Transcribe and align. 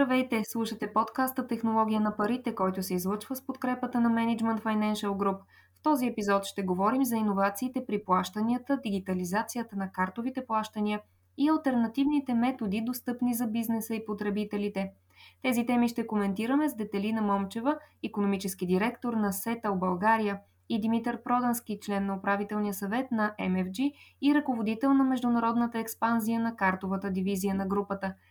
Здравейте! 0.00 0.42
Слушате 0.44 0.92
подкаста 0.92 1.46
Технология 1.46 2.00
на 2.00 2.16
парите, 2.16 2.54
който 2.54 2.82
се 2.82 2.94
излъчва 2.94 3.36
с 3.36 3.46
подкрепата 3.46 4.00
на 4.00 4.10
Management 4.10 4.62
Financial 4.62 5.08
Group. 5.08 5.38
В 5.78 5.82
този 5.82 6.06
епизод 6.06 6.44
ще 6.44 6.62
говорим 6.62 7.04
за 7.04 7.16
иновациите 7.16 7.86
при 7.86 8.04
плащанията, 8.04 8.80
дигитализацията 8.82 9.76
на 9.76 9.92
картовите 9.92 10.46
плащания 10.46 11.00
и 11.38 11.48
альтернативните 11.48 12.34
методи, 12.34 12.82
достъпни 12.86 13.34
за 13.34 13.46
бизнеса 13.46 13.94
и 13.94 14.04
потребителите. 14.06 14.92
Тези 15.42 15.66
теми 15.66 15.88
ще 15.88 16.06
коментираме 16.06 16.68
с 16.68 16.76
Детелина 16.76 17.22
Момчева, 17.22 17.78
економически 18.04 18.66
директор 18.66 19.12
на 19.12 19.32
Сетъл 19.32 19.76
България 19.76 20.40
и 20.68 20.80
Димитър 20.80 21.22
Продански, 21.22 21.78
член 21.82 22.06
на 22.06 22.14
управителния 22.14 22.74
съвет 22.74 23.10
на 23.12 23.34
MFG 23.40 23.92
и 24.22 24.34
ръководител 24.34 24.94
на 24.94 25.04
международната 25.04 25.78
експанзия 25.78 26.40
на 26.40 26.56
картовата 26.56 27.10
дивизия 27.10 27.54
на 27.54 27.66
групата– 27.66 28.14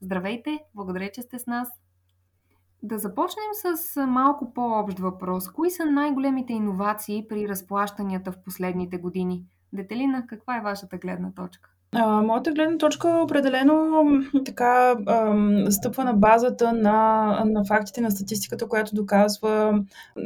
Здравейте! 0.00 0.58
Благодаря, 0.74 1.10
че 1.12 1.22
сте 1.22 1.38
с 1.38 1.46
нас. 1.46 1.68
Да 2.82 2.98
започнем 2.98 3.76
с 3.76 4.06
малко 4.06 4.54
по-общ 4.54 4.98
въпрос. 4.98 5.52
Кои 5.52 5.70
са 5.70 5.86
най-големите 5.86 6.52
иновации 6.52 7.28
при 7.28 7.48
разплащанията 7.48 8.32
в 8.32 8.42
последните 8.44 8.98
години? 8.98 9.44
Детелина, 9.72 10.26
каква 10.26 10.56
е 10.56 10.60
вашата 10.60 10.98
гледна 10.98 11.32
точка? 11.32 11.70
А, 11.92 12.22
моята 12.22 12.52
гледна 12.52 12.78
точка 12.78 13.08
определено 13.08 14.02
така 14.44 14.96
ам, 15.06 15.64
стъпва 15.70 16.04
на 16.04 16.12
базата 16.12 16.72
на, 16.72 17.42
на 17.46 17.64
фактите 17.64 18.00
на 18.00 18.10
статистиката, 18.10 18.68
която 18.68 18.94
доказва 18.94 19.82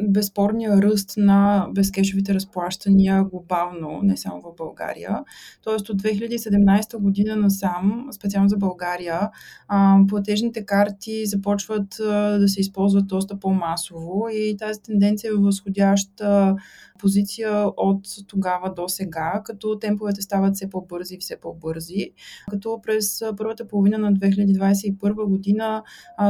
безспорния 0.08 0.82
ръст 0.82 1.14
на 1.16 1.68
безкешовите 1.72 2.34
разплащания 2.34 3.24
глобално, 3.24 4.00
не 4.02 4.16
само 4.16 4.40
в 4.40 4.56
България. 4.56 5.18
Тоест 5.62 5.88
от 5.88 6.02
2017 6.02 6.98
година 6.98 7.36
насам, 7.36 8.08
специално 8.12 8.48
за 8.48 8.56
България, 8.56 9.30
а, 9.68 9.98
платежните 10.08 10.66
карти 10.66 11.26
започват 11.26 12.00
а, 12.00 12.38
да 12.38 12.48
се 12.48 12.60
използват 12.60 13.06
доста 13.06 13.40
по-масово 13.40 14.26
и 14.32 14.56
тази 14.58 14.82
тенденция 14.82 15.30
е 15.30 15.40
възходяща 15.40 16.56
позиция 16.98 17.66
от 17.76 18.06
тогава 18.26 18.74
до 18.74 18.88
сега, 18.88 19.42
като 19.44 19.78
темповете 19.78 20.22
стават 20.22 20.54
все 20.54 20.70
по-бързи 20.70 21.14
и 21.14 21.18
все 21.18 21.40
по-бързи. 21.60 22.10
Като 22.50 22.80
през 22.82 23.22
първата 23.36 23.68
половина 23.68 23.98
на 23.98 24.12
2021 24.12 25.28
година 25.28 25.82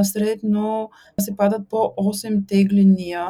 средно 0.03 0.91
се 1.20 1.36
падат 1.36 1.69
по 1.69 1.77
8 1.77 2.48
тегления 2.48 3.28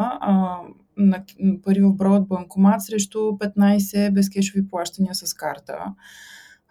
на 0.97 1.25
пари 1.65 1.81
в 1.81 1.95
брой 1.95 2.17
от 2.17 2.29
банкомат 2.29 2.83
срещу 2.83 3.19
15 3.19 4.13
безкешови 4.13 4.69
плащания 4.69 5.15
с 5.15 5.35
карта 5.35 5.95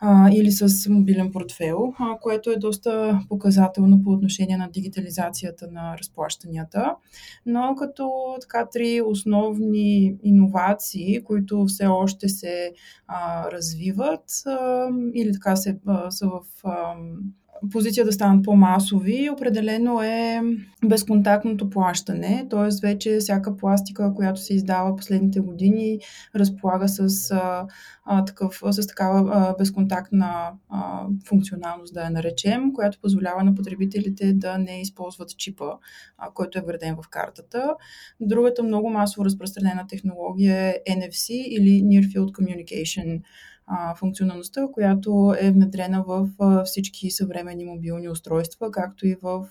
а, 0.06 0.30
или 0.32 0.52
с 0.52 0.90
мобилен 0.90 1.32
портфел, 1.32 1.94
а, 2.00 2.20
което 2.20 2.52
е 2.52 2.56
доста 2.56 3.20
показателно 3.30 4.04
по 4.04 4.12
отношение 4.12 4.58
на 4.58 4.70
дигитализацията 4.70 5.68
на 5.72 5.98
разплащанията. 5.98 6.96
Но 7.46 7.76
като 7.76 8.36
така 8.42 8.68
три 8.74 9.02
основни 9.02 10.16
иновации, 10.24 11.24
които 11.24 11.66
все 11.66 11.88
още 11.88 12.30
се 12.30 12.74
а, 13.08 13.52
развиват 13.52 14.26
а, 14.46 14.88
или 15.14 15.32
така 15.34 15.56
се, 15.56 15.80
а, 15.88 16.12
са 16.12 16.28
в 16.28 16.42
а, 16.64 16.96
позиция 17.72 18.06
да 18.06 18.12
станат 18.12 18.44
по-масови, 18.44 19.30
определено 19.30 20.02
е 20.02 20.42
безконтактното 20.86 21.70
плащане, 21.70 22.48
т.е. 22.50 22.88
вече 22.88 23.18
всяка 23.18 23.58
пластика, 23.58 24.14
която 24.16 24.42
се 24.42 24.54
издава 24.54 24.96
последните 24.96 25.40
години, 25.40 26.00
разполага 26.36 26.88
с, 26.88 27.32
а, 28.06 28.26
такъв, 28.26 28.62
с 28.70 28.88
такава 28.88 29.32
а, 29.34 29.56
безконтактна 29.58 30.52
а, 30.70 31.06
функционалност, 31.28 31.94
да 31.94 32.04
я 32.04 32.10
наречем, 32.10 32.74
която 32.74 33.00
позволява 33.02 33.44
на 33.44 33.56
потребителите 33.56 34.34
да 34.34 34.58
не 34.58 34.82
използват 34.82 35.38
чипа, 35.38 35.72
а, 36.18 36.32
който 36.34 36.60
е 36.60 36.64
вреден 36.68 36.96
в 36.96 37.10
картата. 37.10 37.76
Другата 38.22 38.64
много 38.64 38.90
масово 38.90 39.26
разпространена 39.26 39.88
технология 39.88 40.70
е 40.70 40.92
NFC 40.92 41.30
или 41.30 41.84
Near 41.84 42.04
Field 42.08 42.32
Communication 42.32 43.22
функционалността, 44.00 44.68
която 44.74 45.36
е 45.40 45.52
внедрена 45.52 46.04
в 46.08 46.30
всички 46.66 47.12
съвременни 47.12 47.66
мобилни 47.66 48.10
устройства, 48.10 48.72
както 48.72 49.08
и 49.08 49.16
в 49.22 49.48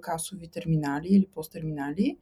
касови 0.00 0.48
терминали 0.48 1.08
или 1.10 1.26
посттерминали. 1.34 2.16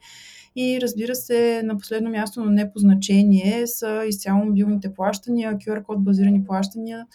И 0.57 0.79
разбира 0.83 1.15
се, 1.15 1.63
на 1.65 1.79
последно 1.79 2.11
място, 2.11 2.45
но 2.45 2.51
не 2.51 2.73
по 2.73 2.79
значение, 2.79 3.67
са 3.67 4.05
изцяло 4.09 4.45
мобилните 4.45 4.95
плащания, 4.95 5.59
QR-код 5.59 6.05
базирани 6.05 6.45
плащания, 6.45 7.07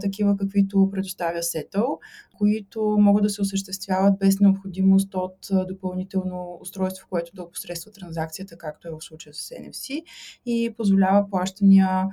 такива 0.00 0.36
каквито 0.36 0.88
предоставя 0.92 1.38
Settle, 1.38 1.98
които 2.38 2.96
могат 3.00 3.22
да 3.22 3.30
се 3.30 3.42
осъществяват 3.42 4.18
без 4.18 4.40
необходимост 4.40 5.14
от 5.14 5.38
допълнително 5.68 6.58
устройство, 6.60 7.06
което 7.10 7.34
да 7.34 7.42
опосредства 7.42 7.92
транзакцията, 7.92 8.58
както 8.58 8.88
е 8.88 8.90
в 8.90 9.04
случая 9.04 9.34
с 9.34 9.48
NFC 9.50 10.02
и 10.46 10.74
позволява 10.76 11.30
плащания 11.30 12.08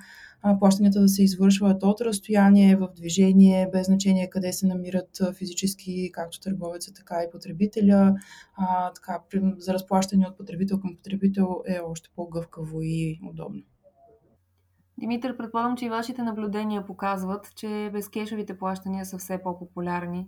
плащанията 0.60 1.02
да 1.02 1.08
се 1.08 1.24
извършват 1.24 1.84
от 1.84 2.02
разстояние 2.02 2.76
в 2.76 2.90
движение, 2.96 3.70
без 3.72 3.86
значение 3.86 4.30
къде 4.30 4.54
се 4.54 4.68
намират 4.68 5.22
физически, 5.38 6.12
както 6.12 6.40
търговеца, 6.40 6.94
така 6.94 7.24
и 7.24 7.32
потребителя. 7.32 8.16
А, 8.56 8.94
така, 8.94 9.20
за 9.58 9.74
разплащане 9.74 10.28
от 10.28 10.38
потребител 10.38 10.80
към 10.80 10.96
потребител 10.96 11.64
е 11.68 11.80
още 11.80 12.10
по-гъвкаво 12.16 12.82
и 12.82 13.20
удобно. 13.30 13.62
Димитър, 15.04 15.38
предполагам, 15.38 15.78
че 15.78 15.86
и 15.86 15.90
вашите 15.90 16.22
наблюдения 16.22 16.86
показват, 16.86 17.56
че 17.56 17.90
безкешовите 17.94 18.58
плащания 18.58 19.06
са 19.06 19.18
все 19.18 19.44
по-популярни. 19.44 20.28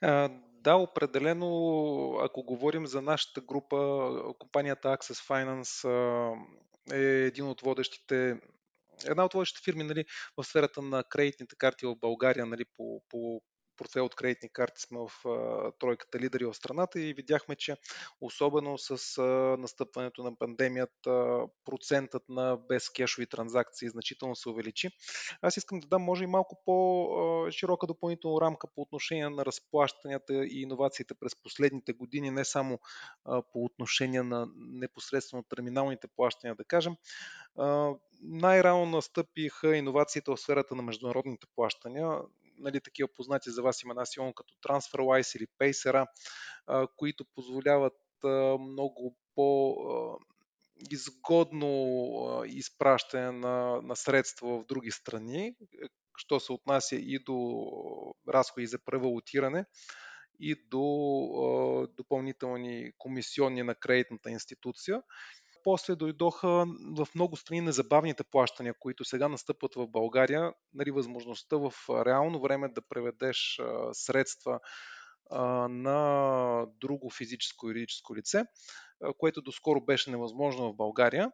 А, 0.00 0.30
да, 0.60 0.76
определено, 0.76 1.48
ако 2.24 2.42
говорим 2.42 2.86
за 2.86 3.02
нашата 3.02 3.40
група, 3.40 4.10
компанията 4.38 4.88
Access 4.88 5.28
Finance 5.28 5.88
е 6.92 7.26
един 7.26 7.48
от 7.48 7.60
водещите 7.60 8.40
една 9.06 9.24
от 9.24 9.34
водещите 9.34 9.64
фирми 9.64 9.84
нали, 9.84 10.04
в 10.36 10.44
сферата 10.44 10.82
на 10.82 11.04
кредитните 11.04 11.56
карти 11.58 11.86
в 11.86 11.96
България 11.96 12.46
нали, 12.46 12.64
по, 12.76 13.02
по 13.08 13.42
портфел 13.82 14.04
от 14.04 14.14
кредитни 14.14 14.48
карти 14.48 14.80
сме 14.80 14.98
в 14.98 15.28
а, 15.28 15.72
тройката 15.72 16.18
лидери 16.18 16.44
в 16.44 16.54
страната 16.54 17.00
и 17.00 17.14
видяхме, 17.14 17.56
че 17.56 17.76
особено 18.20 18.78
с 18.78 19.18
а, 19.18 19.22
настъпването 19.58 20.22
на 20.22 20.36
пандемията 20.36 21.40
процентът 21.64 22.22
на 22.28 22.56
безкешови 22.68 23.26
транзакции 23.26 23.88
значително 23.88 24.36
се 24.36 24.48
увеличи. 24.48 24.90
Аз 25.42 25.56
искам 25.56 25.80
да 25.80 25.86
дам 25.86 26.02
може 26.02 26.24
и 26.24 26.26
малко 26.26 26.62
по-широка 26.64 27.86
допълнителна 27.86 28.40
рамка 28.40 28.66
по 28.74 28.82
отношение 28.82 29.28
на 29.28 29.44
разплащанията 29.44 30.34
и 30.34 30.62
иновациите 30.62 31.14
през 31.14 31.42
последните 31.42 31.92
години, 31.92 32.30
не 32.30 32.44
само 32.44 32.78
а, 33.24 33.42
по 33.52 33.64
отношение 33.64 34.22
на 34.22 34.48
непосредствено 34.56 35.42
терминалните 35.42 36.08
плащания, 36.16 36.54
да 36.54 36.64
кажем. 36.64 36.96
Най-рано 38.22 38.86
настъпиха 38.86 39.76
иновациите 39.76 40.30
в 40.30 40.36
сферата 40.36 40.74
на 40.74 40.82
международните 40.82 41.46
плащания 41.56 42.18
нали, 42.62 42.80
такива 42.80 43.08
познати 43.16 43.50
за 43.50 43.62
вас 43.62 43.82
имена, 43.82 44.06
силно 44.06 44.34
като 44.34 44.54
TransferWise 44.54 45.36
или 45.36 45.46
Pacer, 45.60 46.06
които 46.96 47.24
позволяват 47.34 47.94
много 48.60 49.16
по 49.34 49.76
изгодно 50.90 52.42
изпращане 52.46 53.32
на, 53.32 53.82
на 53.82 53.96
средства 53.96 54.58
в 54.58 54.66
други 54.66 54.90
страни, 54.90 55.54
що 56.16 56.40
се 56.40 56.52
отнася 56.52 56.96
и 56.96 57.18
до 57.18 57.62
разходи 58.28 58.66
за 58.66 58.78
превалутиране 58.78 59.64
и 60.40 60.56
до 60.70 61.88
допълнителни 61.96 62.92
комисионни 62.98 63.62
на 63.62 63.74
кредитната 63.74 64.30
институция 64.30 65.02
после 65.64 65.96
дойдоха 65.96 66.66
в 66.96 67.08
много 67.14 67.36
страни 67.36 67.60
незабавните 67.60 68.24
плащания, 68.24 68.74
които 68.78 69.04
сега 69.04 69.28
настъпват 69.28 69.74
в 69.74 69.86
България, 69.88 70.52
нали, 70.74 70.90
възможността 70.90 71.56
в 71.56 71.72
реално 72.06 72.40
време 72.40 72.68
да 72.68 72.82
преведеш 72.88 73.60
средства 73.92 74.60
на 75.68 76.66
друго 76.80 77.10
физическо 77.10 77.66
и 77.66 77.70
юридическо 77.70 78.16
лице, 78.16 78.44
което 79.18 79.42
доскоро 79.42 79.80
беше 79.80 80.10
невъзможно 80.10 80.72
в 80.72 80.76
България. 80.76 81.30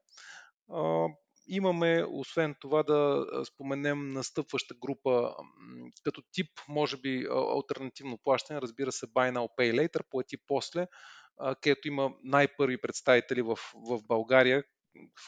Имаме, 1.50 2.04
освен 2.08 2.54
това, 2.60 2.82
да 2.82 3.26
споменем 3.44 4.12
настъпваща 4.12 4.74
група 4.74 5.34
като 6.04 6.22
тип, 6.32 6.50
може 6.68 6.96
би, 6.96 7.26
альтернативно 7.30 8.18
плащане, 8.24 8.60
разбира 8.60 8.92
се, 8.92 9.06
Buy 9.06 9.32
Now 9.32 9.48
Pay 9.58 9.80
Later, 9.80 10.02
плати 10.10 10.36
после, 10.46 10.86
където 11.60 11.88
има 11.88 12.12
най-първи 12.22 12.80
представители 12.80 13.42
в, 13.42 13.58
в 13.74 14.02
България, 14.02 14.64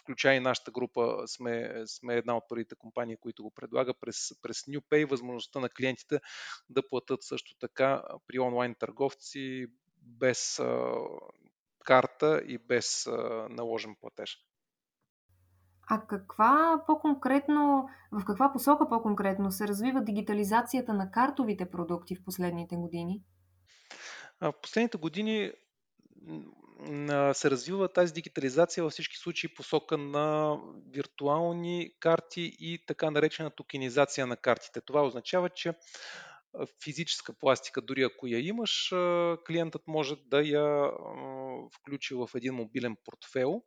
включая 0.01 0.37
и 0.37 0.41
нашата 0.41 0.71
група, 0.71 1.23
сме, 1.27 1.83
сме 1.87 2.15
една 2.15 2.37
от 2.37 2.45
първите 2.49 2.75
компании, 2.75 3.17
които 3.17 3.43
го 3.43 3.51
предлага 3.51 3.95
през, 4.01 4.17
през 4.43 4.63
NewPay, 4.63 5.11
възможността 5.11 5.61
на 5.61 5.69
клиентите 5.69 6.21
да 6.71 6.89
платят 6.89 7.23
също 7.23 7.55
така 7.61 8.03
при 8.27 8.39
онлайн 8.39 8.75
търговци 8.75 9.67
без 10.03 10.59
а, 10.59 10.95
карта 11.85 12.43
и 12.47 12.59
без 12.59 13.07
а, 13.07 13.47
наложен 13.51 13.97
платеж. 14.01 14.39
А 15.93 16.07
каква 16.07 16.85
по-конкретно, 16.87 17.89
в 18.13 18.25
каква 18.25 18.53
посока 18.53 18.89
по-конкретно 18.89 19.53
се 19.53 19.69
развива 19.69 20.05
дигитализацията 20.05 20.95
на 20.95 21.11
картовите 21.11 21.71
продукти 21.71 22.17
в 22.17 22.25
последните 22.25 22.77
години? 22.77 23.23
В 24.41 24.53
последните 24.63 24.99
години 24.99 25.53
се 27.33 27.51
развива 27.51 27.93
тази 27.93 28.13
дигитализация 28.13 28.85
във 28.85 28.93
всички 28.93 29.17
случаи 29.17 29.55
посока 29.55 29.99
на 29.99 30.57
виртуални 30.91 31.93
карти 32.01 32.57
и 32.59 32.85
така 32.87 33.11
наречена 33.11 33.51
токенизация 33.51 34.27
на 34.27 34.37
картите. 34.37 34.81
Това 34.81 35.07
означава, 35.07 35.49
че 35.49 35.75
физическа 36.85 37.33
пластика, 37.33 37.81
дори 37.83 38.03
ако 38.03 38.27
я 38.27 38.39
имаш, 38.47 38.89
клиентът 39.47 39.83
може 39.87 40.15
да 40.27 40.43
я 40.43 40.91
включи 41.75 42.15
в 42.15 42.29
един 42.35 42.55
мобилен 42.55 42.97
портфел 43.05 43.63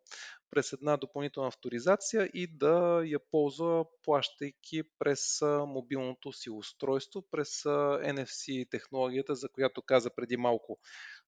през 0.52 0.74
една 0.74 0.98
допълнителна 0.98 1.48
авторизация 1.48 2.30
и 2.34 2.48
да 2.58 3.02
я 3.06 3.20
ползва, 3.32 3.86
плащайки 4.04 4.84
през 5.00 5.42
мобилното 5.68 6.34
си 6.34 6.50
устройство, 6.50 7.24
през 7.32 7.64
NFC 7.64 8.70
технологията, 8.70 9.36
за 9.36 9.50
която 9.50 9.82
каза 9.82 10.10
преди 10.16 10.38
малко 10.38 10.80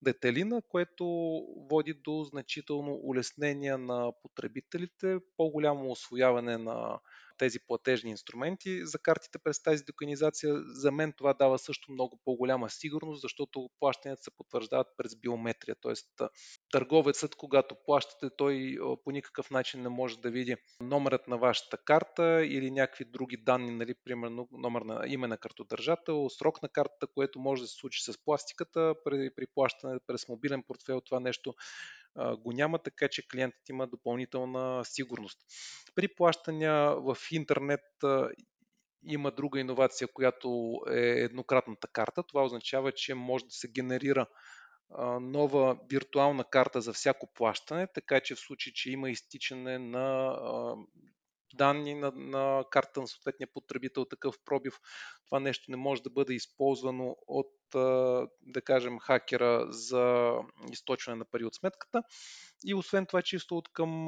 Детелина, 0.02 0.62
което 0.70 1.06
води 1.70 1.94
до 1.94 2.24
значително 2.24 3.00
улеснение 3.04 3.78
на 3.78 4.12
потребителите, 4.22 5.18
по-голямо 5.38 5.92
освояване 5.92 6.58
на 6.58 7.00
тези 7.38 7.60
платежни 7.68 8.10
инструменти 8.10 8.86
за 8.86 9.00
картите 9.00 9.40
през 9.44 9.64
тази 9.64 9.84
доканизация. 9.84 10.54
За 10.66 10.92
мен 10.92 11.14
това 11.18 11.34
дава 11.34 11.60
също 11.60 11.92
много 11.92 12.20
по-голяма 12.26 12.70
сигурност, 12.70 13.22
защото 13.22 13.70
плащанията 13.80 14.24
се 14.24 14.32
потвърждават 14.38 14.88
през 14.98 15.16
биометрия. 15.16 15.76
Тоест, 15.82 16.22
търговецът, 16.72 17.36
когато 17.36 17.76
плащате, 17.86 18.36
той 18.38 18.78
по 19.04 19.12
никакъв 19.12 19.52
начин 19.52 19.82
не 19.82 19.90
може 19.90 20.20
да 20.20 20.32
види 20.32 20.56
номерът 20.82 21.28
на 21.28 21.38
вашата 21.38 21.78
карта 21.78 22.46
или 22.46 22.72
някакви 22.72 23.06
други 23.06 23.38
данни, 23.38 23.72
нали, 23.72 23.94
примерно 24.04 24.48
номер 24.52 24.82
на 24.82 25.04
име 25.08 25.28
на 25.28 25.38
картодържател, 25.38 26.30
срок 26.30 26.62
на 26.64 26.70
картата, 26.70 27.08
което 27.08 27.40
може 27.40 27.62
да 27.62 27.68
се 27.68 27.76
случи 27.76 28.04
с 28.04 28.24
пластиката 28.26 28.96
при, 29.06 29.30
при 29.36 29.48
плащане 29.48 29.95
през 30.08 30.28
мобилен 30.28 30.64
портфел. 30.64 31.02
Това 31.02 31.20
нещо 31.20 31.54
го 32.40 32.52
няма, 32.52 32.80
така 32.80 33.08
че 33.08 33.28
клиентът 33.28 33.70
има 33.70 33.88
допълнителна 33.88 34.86
сигурност. 34.86 35.40
При 35.96 36.08
плащания 36.08 36.96
в 36.96 37.18
интернет 37.32 37.84
има 39.08 39.32
друга 39.32 39.60
иновация, 39.60 40.08
която 40.14 40.80
е 40.90 41.00
еднократната 41.00 41.88
карта. 41.88 42.24
Това 42.24 42.44
означава, 42.44 42.92
че 42.92 43.14
може 43.14 43.46
да 43.46 43.52
се 43.52 43.68
генерира 43.68 44.26
нова 45.22 45.78
виртуална 45.90 46.44
карта 46.44 46.82
за 46.82 46.94
всяко 46.94 47.34
плащане, 47.34 47.88
така 47.94 48.20
че 48.20 48.36
в 48.36 48.40
случай, 48.40 48.74
че 48.74 48.92
има 48.92 49.10
изтичане 49.10 49.80
на 49.80 50.36
данни 51.56 51.96
на, 51.96 52.12
на 52.16 52.64
карта 52.72 53.02
на 53.02 53.08
съответния 53.08 53.48
потребител, 53.54 54.06
такъв 54.06 54.36
пробив, 54.46 54.80
това 55.26 55.40
нещо 55.40 55.72
не 55.72 55.78
може 55.78 56.02
да 56.02 56.10
бъде 56.10 56.34
използвано 56.34 57.16
от, 57.28 57.52
да 58.42 58.62
кажем, 58.64 59.00
хакера 59.00 59.68
за 59.70 60.34
източване 60.72 61.18
на 61.20 61.26
пари 61.26 61.46
от 61.46 61.56
сметката. 61.56 62.04
И 62.66 62.74
освен 62.74 63.06
това, 63.06 63.22
чисто 63.22 63.58
от 63.58 63.70
към 63.74 64.06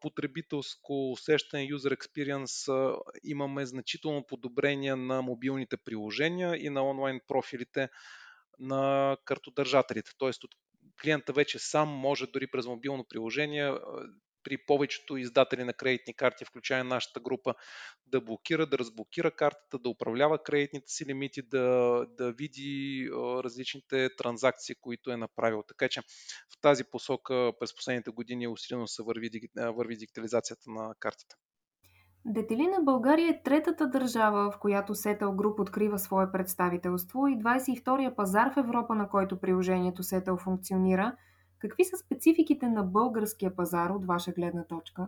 потребителско 0.00 1.12
усещане, 1.12 1.68
user 1.68 1.96
experience, 1.96 2.96
имаме 3.24 3.66
значително 3.66 4.26
подобрение 4.26 4.96
на 4.96 5.22
мобилните 5.22 5.76
приложения 5.76 6.56
и 6.66 6.70
на 6.70 6.82
онлайн 6.82 7.20
профилите 7.28 7.88
на 8.58 9.16
картодържателите. 9.24 10.10
Тоест, 10.18 10.44
от 10.44 10.50
клиента 11.02 11.32
вече 11.32 11.58
сам 11.58 11.88
може 11.88 12.26
дори 12.26 12.46
през 12.46 12.66
мобилно 12.66 13.04
приложение 13.08 13.74
при 14.48 14.58
повечето 14.58 15.16
издатели 15.16 15.64
на 15.64 15.72
кредитни 15.72 16.14
карти, 16.14 16.44
включая 16.44 16.84
нашата 16.84 17.20
група, 17.20 17.54
да 18.06 18.20
блокира, 18.20 18.66
да 18.66 18.78
разблокира 18.78 19.30
картата, 19.30 19.78
да 19.78 19.88
управлява 19.88 20.42
кредитните 20.42 20.92
си 20.92 21.04
лимити, 21.06 21.42
да, 21.42 22.06
да 22.18 22.32
види 22.32 23.08
различните 23.44 24.08
транзакции, 24.16 24.74
които 24.80 25.10
е 25.10 25.16
направил. 25.16 25.62
Така 25.68 25.88
че 25.88 26.00
в 26.50 26.60
тази 26.60 26.84
посока 26.84 27.52
през 27.60 27.74
последните 27.74 28.10
години 28.10 28.48
усилено 28.48 28.86
се 28.86 29.02
върви, 29.02 29.30
върви 29.56 29.96
дигитализацията 29.96 30.70
на 30.70 30.94
картите. 31.00 31.34
Детелина 32.24 32.76
България 32.82 33.30
е 33.30 33.42
третата 33.42 33.86
държава, 33.86 34.50
в 34.50 34.58
която 34.58 34.94
Сетъл 34.94 35.32
Груп 35.32 35.60
открива 35.60 35.98
свое 35.98 36.32
представителство 36.32 37.28
и 37.28 37.38
22-я 37.38 38.16
пазар 38.16 38.54
в 38.54 38.56
Европа, 38.56 38.94
на 38.94 39.08
който 39.08 39.40
приложението 39.40 40.02
Сетъл 40.02 40.36
функционира– 40.36 41.16
Какви 41.58 41.84
са 41.84 41.96
спецификите 41.96 42.68
на 42.68 42.82
българския 42.82 43.56
пазар 43.56 43.90
от 43.90 44.06
ваша 44.06 44.32
гледна 44.32 44.64
точка? 44.64 45.06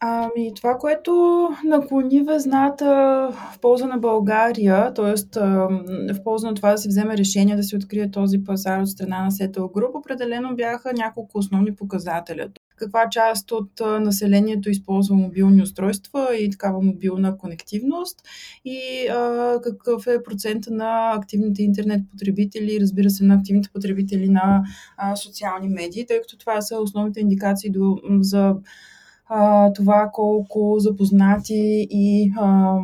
Ами, 0.00 0.54
това, 0.54 0.78
което 0.78 1.48
наклони 1.64 2.22
везната 2.22 2.84
в 3.32 3.60
полза 3.60 3.86
на 3.86 3.98
България, 3.98 4.94
т.е. 4.94 5.40
в 6.12 6.22
полза 6.24 6.48
на 6.48 6.54
това 6.54 6.70
да 6.70 6.78
се 6.78 6.88
вземе 6.88 7.16
решение 7.16 7.56
да 7.56 7.62
се 7.62 7.76
открие 7.76 8.10
този 8.10 8.44
пазар 8.44 8.80
от 8.80 8.88
страна 8.88 9.24
на 9.24 9.30
Сетъл 9.30 9.68
Груп, 9.68 9.94
определено 9.94 10.56
бяха 10.56 10.92
няколко 10.92 11.38
основни 11.38 11.74
показателя 11.74 12.48
каква 12.76 13.08
част 13.10 13.52
от 13.52 13.80
населението 13.80 14.70
използва 14.70 15.16
мобилни 15.16 15.62
устройства 15.62 16.36
и 16.40 16.50
такава 16.50 16.82
мобилна 16.82 17.38
конективност 17.38 18.22
и 18.64 19.08
а, 19.08 19.60
какъв 19.62 20.06
е 20.06 20.22
процента 20.22 20.70
на 20.70 21.12
активните 21.12 21.62
интернет 21.62 22.00
потребители, 22.10 22.80
разбира 22.80 23.10
се, 23.10 23.24
на 23.24 23.34
активните 23.34 23.70
потребители 23.72 24.28
на 24.28 24.64
а, 24.96 25.16
социални 25.16 25.68
медии, 25.68 26.06
тъй 26.06 26.20
като 26.20 26.38
това 26.38 26.60
са 26.60 26.80
основните 26.80 27.20
индикации 27.20 27.70
до, 27.70 27.98
за 28.20 28.54
а, 29.28 29.72
това 29.72 30.10
колко 30.12 30.76
запознати 30.78 31.86
и 31.90 32.32
а, 32.38 32.76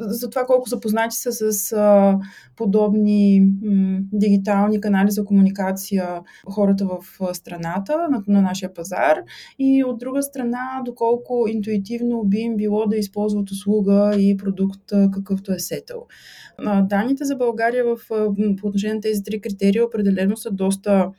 за 0.00 0.30
това 0.30 0.46
колко 0.46 0.68
запознати 0.68 1.16
са 1.16 1.32
с 1.32 1.72
а, 1.72 2.18
подобни 2.60 3.40
м, 3.40 3.98
дигитални 4.12 4.80
канали 4.80 5.10
за 5.10 5.24
комуникация 5.24 6.20
хората 6.50 6.86
в 6.86 7.34
страната, 7.34 8.08
на, 8.10 8.22
на 8.28 8.42
нашия 8.42 8.74
пазар 8.74 9.18
и 9.58 9.84
от 9.84 9.98
друга 9.98 10.22
страна 10.22 10.82
доколко 10.84 11.46
интуитивно 11.48 12.24
би 12.24 12.38
им 12.38 12.56
било 12.56 12.86
да 12.86 12.96
използват 12.96 13.50
услуга 13.50 14.12
и 14.18 14.36
продукт 14.36 14.92
какъвто 15.12 15.52
е 15.52 15.58
сетъл. 15.58 16.06
Данните 16.82 17.24
за 17.24 17.36
България 17.36 17.84
в, 17.84 17.96
по 18.60 18.66
отношение 18.66 18.94
на 18.94 19.00
тези 19.00 19.22
три 19.22 19.40
критерия 19.40 19.86
определено 19.86 20.36
са 20.36 20.50
доста 20.50 21.10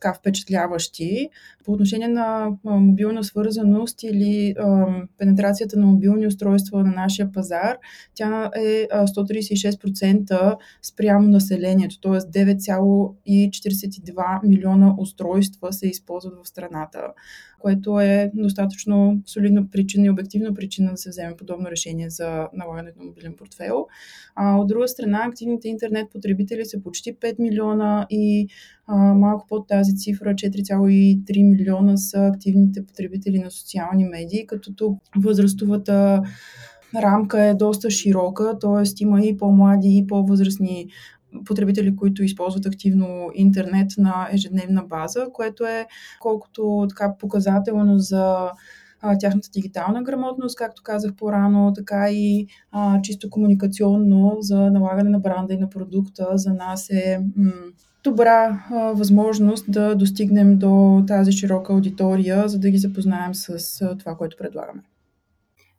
така 0.00 0.14
впечатляващи. 0.14 1.28
По 1.64 1.72
отношение 1.72 2.08
на 2.08 2.50
мобилна 2.64 3.24
свързаност 3.24 4.02
или 4.02 4.54
а, 4.58 4.86
пенетрацията 5.18 5.78
на 5.78 5.86
мобилни 5.86 6.26
устройства 6.26 6.84
на 6.84 6.92
нашия 6.92 7.32
пазар, 7.32 7.76
тя 8.14 8.50
е 8.56 8.88
136% 8.88 10.56
спрямо 10.88 11.28
населението, 11.28 12.00
т.е. 12.00 12.12
9,42 12.12 14.46
милиона 14.46 14.94
устройства 14.98 15.72
се 15.72 15.88
използват 15.88 16.34
в 16.44 16.48
страната, 16.48 17.00
което 17.58 18.00
е 18.00 18.30
достатъчно 18.34 19.22
солидна 19.26 19.70
причина 19.70 20.06
и 20.06 20.10
обективна 20.10 20.54
причина 20.54 20.90
да 20.90 20.96
се 20.96 21.10
вземе 21.10 21.36
подобно 21.36 21.70
решение 21.70 22.10
за 22.10 22.48
налагането 22.52 22.98
на 22.98 23.04
мобилен 23.04 23.34
портфел. 23.38 23.86
А, 24.34 24.56
от 24.56 24.68
друга 24.68 24.88
страна, 24.88 25.24
активните 25.28 25.68
интернет 25.68 26.10
потребители 26.12 26.64
са 26.64 26.82
почти 26.82 27.16
5 27.16 27.38
милиона 27.38 28.06
и 28.10 28.48
а, 28.86 28.96
малко 28.96 29.46
под 29.48 29.68
тази 29.68 29.96
цифра 29.96 30.34
4,3 30.34 31.50
милиона 31.50 31.96
са 31.96 32.26
активните 32.26 32.86
потребители 32.86 33.38
на 33.38 33.50
социални 33.50 34.04
медии, 34.04 34.46
като 34.46 34.74
тук 34.74 35.02
възрастовата 35.16 36.22
рамка 36.96 37.42
е 37.42 37.54
доста 37.54 37.90
широка, 37.90 38.58
т.е. 38.58 39.02
има 39.02 39.20
и 39.22 39.36
по-млади 39.36 39.98
и 39.98 40.06
по-възрастни 40.06 40.86
потребители, 41.44 41.96
които 41.96 42.22
използват 42.22 42.66
активно 42.66 43.30
интернет 43.34 43.90
на 43.98 44.28
ежедневна 44.32 44.82
база, 44.82 45.26
което 45.32 45.64
е 45.64 45.86
колкото 46.20 46.86
така 46.88 47.14
показателно 47.18 47.98
за 47.98 48.50
тяхната 49.20 49.48
дигитална 49.52 50.02
грамотност, 50.02 50.56
както 50.56 50.82
казах 50.82 51.14
по-рано, 51.16 51.72
така 51.76 52.10
и 52.10 52.46
а, 52.72 53.02
чисто 53.02 53.30
комуникационно 53.30 54.36
за 54.40 54.70
налагане 54.70 55.10
на 55.10 55.18
бранда 55.18 55.54
и 55.54 55.58
на 55.58 55.70
продукта 55.70 56.28
за 56.34 56.54
нас 56.54 56.90
е 56.90 57.20
м- 57.36 57.52
добра 58.04 58.64
а, 58.70 58.92
възможност 58.92 59.64
да 59.68 59.94
достигнем 59.94 60.58
до 60.58 61.04
тази 61.06 61.32
широка 61.32 61.72
аудитория, 61.72 62.48
за 62.48 62.58
да 62.58 62.70
ги 62.70 62.78
запознаем 62.78 63.34
с 63.34 63.80
а, 63.82 63.98
това, 63.98 64.14
което 64.14 64.36
предлагаме. 64.36 64.82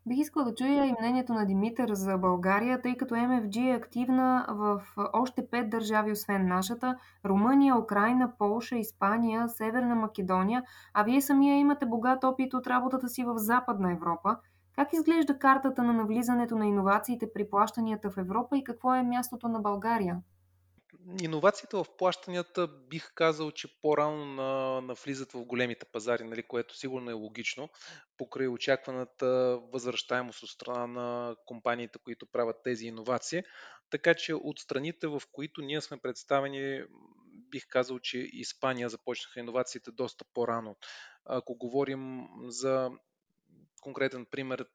Бих 0.10 0.20
искала 0.20 0.46
да 0.46 0.56
чуя 0.56 0.86
и 0.86 0.96
мнението 1.00 1.34
на 1.34 1.46
Димитър 1.46 1.94
за 1.94 2.18
България, 2.18 2.82
тъй 2.82 2.98
като 2.98 3.16
MFG 3.16 3.72
е 3.72 3.76
активна 3.76 4.46
в 4.50 4.82
още 5.14 5.48
пет 5.48 5.70
държави, 5.70 6.12
освен 6.12 6.48
нашата 6.48 6.96
Румъния, 7.26 7.78
Украина, 7.78 8.32
Полша, 8.38 8.76
Испания, 8.76 9.50
Северна 9.50 9.96
Македония, 9.96 10.64
а 10.94 11.04
вие 11.04 11.22
самия 11.22 11.58
имате 11.58 11.86
богат 11.86 12.24
опит 12.24 12.54
от 12.54 12.68
работата 12.68 13.10
си 13.10 13.24
в 13.24 13.38
Западна 13.38 13.92
Европа. 13.92 14.38
Как 14.76 14.94
изглежда 14.94 15.40
картата 15.40 15.84
на 15.84 15.94
навлизането 15.94 16.56
на 16.56 16.66
иновациите 16.66 17.28
при 17.34 17.50
плащанията 17.50 18.10
в 18.10 18.18
Европа 18.18 18.58
и 18.58 18.64
какво 18.64 18.96
е 18.96 19.04
мястото 19.04 19.48
на 19.48 19.60
България? 19.60 20.18
Иновациите 21.22 21.78
в 21.78 21.86
плащанията 21.98 22.68
бих 22.68 23.14
казал, 23.16 23.52
че 23.52 23.82
по-рано 23.82 24.26
на, 24.26 24.82
навлизат 24.82 25.32
в 25.32 25.46
големите 25.46 25.86
пазари, 25.86 26.24
нали, 26.24 26.44
което 26.44 26.78
сигурно 26.78 27.10
е 27.10 27.14
логично, 27.14 27.70
покрай 28.18 28.48
очакваната 28.48 29.60
възвръщаемост 29.74 30.44
от 30.44 30.50
страна 30.50 30.88
на 30.88 31.36
компаниите, 31.46 32.00
които 32.00 32.26
правят 32.26 32.58
тези 32.64 32.86
иновации. 32.86 33.44
Така 33.90 34.14
че 34.14 34.34
от 34.34 34.60
страните, 34.60 35.08
в 35.08 35.22
които 35.32 35.62
ние 35.62 35.82
сме 35.82 35.98
представени, 35.98 36.84
бих 37.50 37.68
казал, 37.68 38.00
че 38.00 38.18
Испания 38.18 38.90
започнаха 38.90 39.40
иновациите 39.40 39.92
доста 39.92 40.26
по-рано. 40.34 40.76
Ако 41.26 41.56
говорим 41.56 42.28
за 42.48 42.92
конкретен 43.82 44.26
пример, 44.26 44.66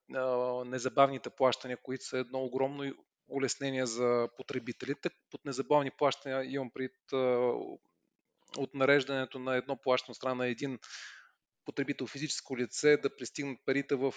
незабавните 0.66 1.30
плащания, 1.30 1.78
които 1.82 2.04
са 2.04 2.18
едно 2.18 2.38
огромно 2.38 2.92
улеснение 3.28 3.86
за 3.86 4.28
потребителите. 4.36 5.10
Под 5.30 5.44
незабавни 5.44 5.90
плащания 5.90 6.54
имам 6.54 6.70
пред 6.70 6.92
от 8.56 8.74
нареждането 8.74 9.38
на 9.38 9.56
едно 9.56 9.76
плащане 9.76 10.12
от 10.12 10.16
страна 10.16 10.34
на 10.34 10.46
един 10.46 10.78
потребител 11.64 12.06
физическо 12.06 12.56
лице 12.56 12.96
да 12.96 13.16
пристигнат 13.16 13.58
парите 13.66 13.94
в, 13.94 14.14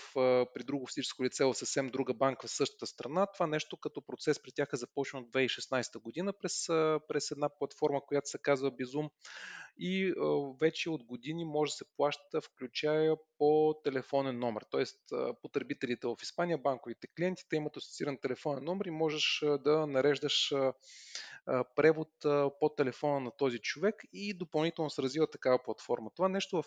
при 0.53 0.63
друго 0.63 0.87
физическо 0.87 1.23
лице 1.23 1.45
в 1.45 1.53
съвсем 1.53 1.89
друга 1.89 2.13
банка 2.13 2.47
в 2.47 2.51
същата 2.51 2.87
страна. 2.87 3.27
Това 3.33 3.47
нещо 3.47 3.77
като 3.77 4.01
процес 4.01 4.39
при 4.43 4.51
тях 4.51 4.69
е 4.73 4.77
започнал 4.77 5.21
от 5.23 5.29
2016 5.29 6.01
година 6.01 6.33
през, 6.33 6.65
през 7.07 7.31
една 7.31 7.49
платформа, 7.49 8.01
която 8.07 8.29
се 8.29 8.37
казва 8.37 8.71
Bizum 8.71 9.09
и 9.79 10.13
вече 10.61 10.89
от 10.89 11.03
години 11.03 11.45
може 11.45 11.69
да 11.69 11.75
се 11.75 11.85
плаща 11.97 12.41
включая 12.41 13.15
по 13.37 13.75
телефонен 13.83 14.39
номер. 14.39 14.65
Тоест 14.71 14.99
потребителите 15.41 16.07
в 16.07 16.15
Испания, 16.21 16.57
банковите 16.57 17.07
клиенти, 17.17 17.43
те 17.49 17.55
имат 17.55 17.77
асоцииран 17.77 18.17
телефонен 18.21 18.63
номер 18.63 18.85
и 18.85 18.91
можеш 18.91 19.43
да 19.63 19.87
нареждаш 19.87 20.53
превод 21.75 22.09
по 22.59 22.69
телефона 22.77 23.19
на 23.19 23.31
този 23.31 23.59
човек 23.59 23.95
и 24.13 24.33
допълнително 24.33 24.89
се 24.89 25.01
развива 25.01 25.29
такава 25.29 25.63
платформа. 25.63 26.11
Това 26.15 26.29
нещо 26.29 26.61
в 26.61 26.65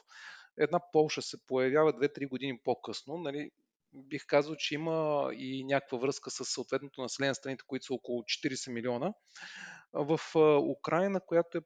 една 0.60 0.80
Полша 0.92 1.22
се 1.22 1.46
появява 1.46 1.92
2-3 1.92 2.28
години 2.28 2.58
по-късно. 2.64 3.18
Нали, 3.18 3.50
бих 3.94 4.26
казал, 4.26 4.56
че 4.56 4.74
има 4.74 5.28
и 5.32 5.64
някаква 5.64 5.98
връзка 5.98 6.30
с 6.30 6.44
съответното 6.44 7.02
население 7.02 7.30
на 7.30 7.34
страните, 7.34 7.64
които 7.66 7.84
са 7.84 7.94
около 7.94 8.22
40 8.22 8.72
милиона. 8.72 9.12
В 9.92 10.20
Украина, 10.78 11.20
която 11.20 11.58
е 11.58 11.60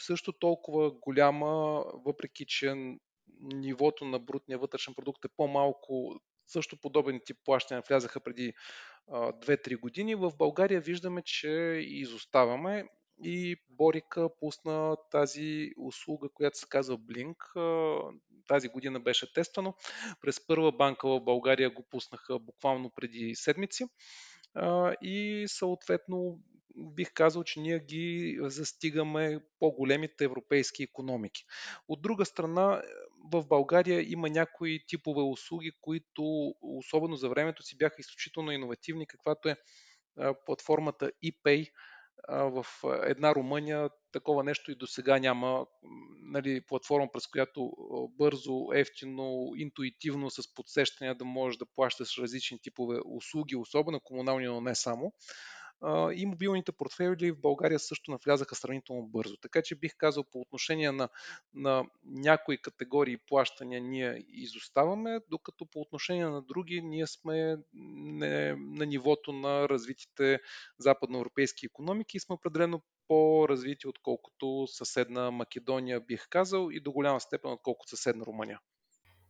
също 0.00 0.32
толкова 0.32 0.90
голяма, 0.90 1.84
въпреки 1.94 2.46
че 2.46 2.96
нивото 3.40 4.04
на 4.04 4.18
брутния 4.18 4.58
вътрешен 4.58 4.94
продукт 4.94 5.24
е 5.24 5.28
по-малко, 5.36 6.20
също 6.46 6.80
подобен 6.80 7.20
тип 7.24 7.36
плащания 7.44 7.82
влязаха 7.88 8.20
преди 8.20 8.52
2-3 9.08 9.80
години. 9.80 10.14
В 10.14 10.32
България 10.38 10.80
виждаме, 10.80 11.22
че 11.22 11.48
изоставаме 11.82 12.88
и 13.22 13.56
Борика 13.70 14.28
пусна 14.40 14.96
тази 15.10 15.70
услуга, 15.78 16.28
която 16.34 16.58
се 16.58 16.66
казва 16.68 16.98
Blink. 16.98 17.36
Тази 18.48 18.68
година 18.68 19.00
беше 19.00 19.32
тествано. 19.32 19.74
През 20.20 20.46
първа 20.46 20.72
банка 20.72 21.08
в 21.08 21.20
България 21.20 21.70
го 21.70 21.82
пуснаха 21.90 22.38
буквално 22.38 22.90
преди 22.90 23.34
седмици 23.34 23.84
и 25.02 25.44
съответно 25.48 26.38
бих 26.76 27.12
казал, 27.12 27.44
че 27.44 27.60
ние 27.60 27.78
ги 27.78 28.38
застигаме 28.40 29.40
по-големите 29.58 30.24
европейски 30.24 30.82
економики. 30.82 31.44
От 31.88 32.02
друга 32.02 32.24
страна, 32.24 32.82
в 33.32 33.46
България 33.46 34.12
има 34.12 34.30
някои 34.30 34.84
типове 34.86 35.22
услуги, 35.22 35.70
които 35.80 36.54
особено 36.62 37.16
за 37.16 37.28
времето 37.28 37.62
си 37.62 37.76
бяха 37.76 37.96
изключително 37.98 38.52
иновативни, 38.52 39.06
каквато 39.06 39.48
е 39.48 39.56
платформата 40.46 41.12
ePay, 41.24 41.70
в 42.28 42.66
една 43.02 43.34
Румъния 43.34 43.90
такова 44.12 44.44
нещо 44.44 44.70
и 44.70 44.74
до 44.74 44.86
сега 44.86 45.18
няма 45.18 45.66
нали, 46.22 46.60
платформа, 46.60 47.08
през 47.12 47.26
която 47.26 47.72
бързо, 48.18 48.72
ефтино, 48.74 49.52
интуитивно, 49.56 50.30
с 50.30 50.54
подсещания 50.54 51.14
да 51.14 51.24
можеш 51.24 51.58
да 51.58 51.66
плащаш 51.66 52.18
различни 52.18 52.58
типове 52.62 52.98
услуги, 53.04 53.56
особено 53.56 54.00
комунални, 54.00 54.46
но 54.46 54.60
не 54.60 54.74
само 54.74 55.12
и 56.14 56.26
мобилните 56.26 56.72
портфели 56.72 57.32
в 57.32 57.40
България 57.40 57.78
също 57.78 58.10
навлязаха 58.10 58.54
сравнително 58.54 59.06
бързо. 59.06 59.36
Така 59.36 59.62
че 59.62 59.74
бих 59.74 59.96
казал 59.96 60.24
по 60.24 60.40
отношение 60.40 60.92
на, 60.92 61.08
на 61.54 61.84
някои 62.04 62.58
категории 62.58 63.16
плащания 63.16 63.80
ние 63.80 64.24
изоставаме, 64.28 65.20
докато 65.30 65.66
по 65.66 65.80
отношение 65.80 66.26
на 66.26 66.42
други 66.42 66.82
ние 66.82 67.06
сме 67.06 67.56
не, 67.72 68.56
на 68.56 68.86
нивото 68.86 69.32
на 69.32 69.68
развитите 69.68 70.40
западноевропейски 70.78 71.66
економики 71.66 72.16
и 72.16 72.20
сме 72.20 72.34
определено 72.34 72.82
по-развити, 73.08 73.88
отколкото 73.88 74.66
съседна 74.66 75.30
Македония, 75.30 76.00
бих 76.00 76.28
казал, 76.28 76.68
и 76.72 76.80
до 76.80 76.92
голяма 76.92 77.20
степен, 77.20 77.50
отколкото 77.50 77.90
съседна 77.90 78.26
Румъния. 78.26 78.60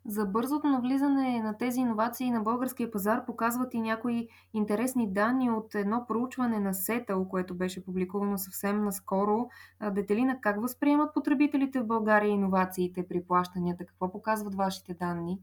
За 0.08 0.26
бързото 0.26 0.66
навлизане 0.66 1.42
на 1.42 1.58
тези 1.58 1.80
иновации 1.80 2.30
на 2.30 2.40
българския 2.40 2.90
пазар 2.90 3.24
показват 3.26 3.74
и 3.74 3.80
някои 3.80 4.28
интересни 4.54 5.12
данни 5.12 5.50
от 5.50 5.74
едно 5.74 6.04
проучване 6.08 6.58
на 6.58 6.74
Сетъл, 6.74 7.28
което 7.28 7.54
беше 7.54 7.84
публикувано 7.84 8.38
съвсем 8.38 8.84
наскоро. 8.84 9.48
Детелина, 9.92 10.40
как 10.40 10.60
възприемат 10.60 11.14
потребителите 11.14 11.80
в 11.80 11.86
България 11.86 12.30
иновациите 12.30 13.08
при 13.08 13.22
плащанията? 13.22 13.84
Какво 13.86 14.12
показват 14.12 14.54
вашите 14.54 14.94
данни? 14.94 15.38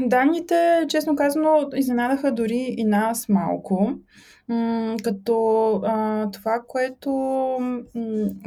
Данните, 0.00 0.86
честно 0.88 1.16
казано, 1.16 1.68
изненадаха 1.74 2.32
дори 2.34 2.74
и 2.78 2.84
нас 2.84 3.28
малко, 3.28 3.92
като 5.02 5.72
а, 5.84 6.30
това, 6.30 6.62
което 6.68 7.10
м, 7.60 7.80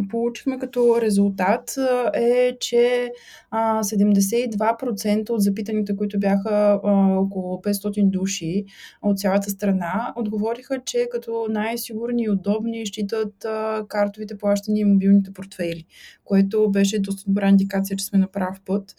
получихме 0.09 0.59
като 0.59 1.01
резултат 1.01 1.75
е, 2.13 2.57
че 2.59 3.11
а, 3.51 3.83
72% 3.83 5.29
от 5.29 5.41
запитаните, 5.41 5.95
които 5.95 6.19
бяха 6.19 6.79
а, 6.83 7.15
около 7.17 7.57
500 7.57 8.09
души 8.09 8.65
от 9.01 9.19
цялата 9.19 9.49
страна, 9.49 10.13
отговориха, 10.15 10.81
че 10.85 11.07
като 11.11 11.47
най-сигурни 11.49 12.23
и 12.23 12.29
удобни 12.29 12.85
считат 12.85 13.45
а, 13.45 13.85
картовите 13.87 14.37
плащания 14.37 14.81
и 14.81 14.85
мобилните 14.85 15.33
портфели, 15.33 15.85
което 16.23 16.71
беше 16.71 16.99
доста 16.99 17.23
добра 17.27 17.49
индикация, 17.49 17.97
че 17.97 18.05
сме 18.05 18.19
на 18.19 18.27
прав 18.27 18.61
път. 18.65 18.95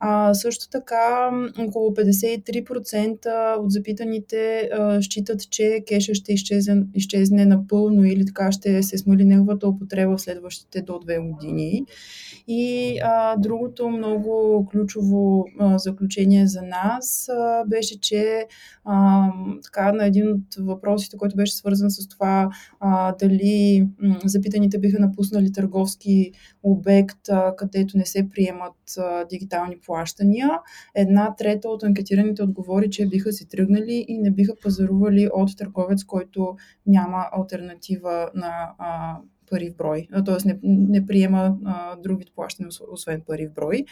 А, 0.00 0.34
също 0.34 0.68
така, 0.70 1.30
около 1.58 1.90
53% 1.90 3.56
от 3.56 3.70
запитаните 3.72 4.70
а, 4.72 5.02
считат, 5.02 5.50
че 5.50 5.84
кеша 5.86 6.14
ще 6.14 6.32
изчезне, 6.32 6.47
изчезне 6.94 7.46
напълно 7.46 8.04
или 8.04 8.26
така 8.26 8.52
ще 8.52 8.82
се 8.82 8.98
смали 8.98 9.24
неговата 9.24 9.68
употреба 9.68 10.16
в 10.16 10.20
следващите 10.20 10.82
до 10.82 10.92
2 10.92 11.30
години. 11.30 11.84
И 12.48 12.98
а, 13.04 13.36
другото 13.36 13.88
много 13.88 14.66
ключово 14.70 15.44
а, 15.58 15.78
заключение 15.78 16.46
за 16.46 16.62
нас 16.62 17.28
а, 17.28 17.64
беше, 17.64 18.00
че 18.00 18.46
а, 18.84 19.28
така, 19.64 19.92
на 19.92 20.06
един 20.06 20.32
от 20.32 20.54
въпросите, 20.58 21.16
който 21.16 21.36
беше 21.36 21.56
свързан 21.56 21.90
с 21.90 22.08
това 22.08 22.50
а, 22.80 23.14
дали 23.20 23.86
м, 24.02 24.18
запитаните 24.24 24.78
биха 24.78 24.98
напуснали 24.98 25.52
търговски 25.52 26.32
обект, 26.62 27.28
а, 27.28 27.56
където 27.56 27.98
не 27.98 28.06
се 28.06 28.28
приемат 28.30 28.76
а, 28.98 29.24
дигитални 29.24 29.76
плащания, 29.86 30.50
една 30.94 31.34
трета 31.36 31.68
от 31.68 31.82
анкетираните 31.82 32.42
отговори, 32.42 32.90
че 32.90 33.06
биха 33.06 33.32
си 33.32 33.48
тръгнали 33.48 34.04
и 34.08 34.18
не 34.18 34.30
биха 34.30 34.52
пазарували 34.62 35.28
от 35.34 35.56
търговец, 35.56 36.04
който 36.04 36.37
няма 36.86 37.26
альтернатива 37.32 38.30
на 38.34 38.74
а, 38.78 39.16
пари 39.50 39.70
в 39.70 39.76
брой, 39.76 40.08
т.е. 40.26 40.48
Не, 40.48 40.58
не 40.62 41.06
приема 41.06 41.56
а, 41.64 41.96
други 41.96 42.26
плащания, 42.34 42.70
освен 42.92 43.22
пари 43.26 43.46
в 43.46 43.54
брой 43.54 43.84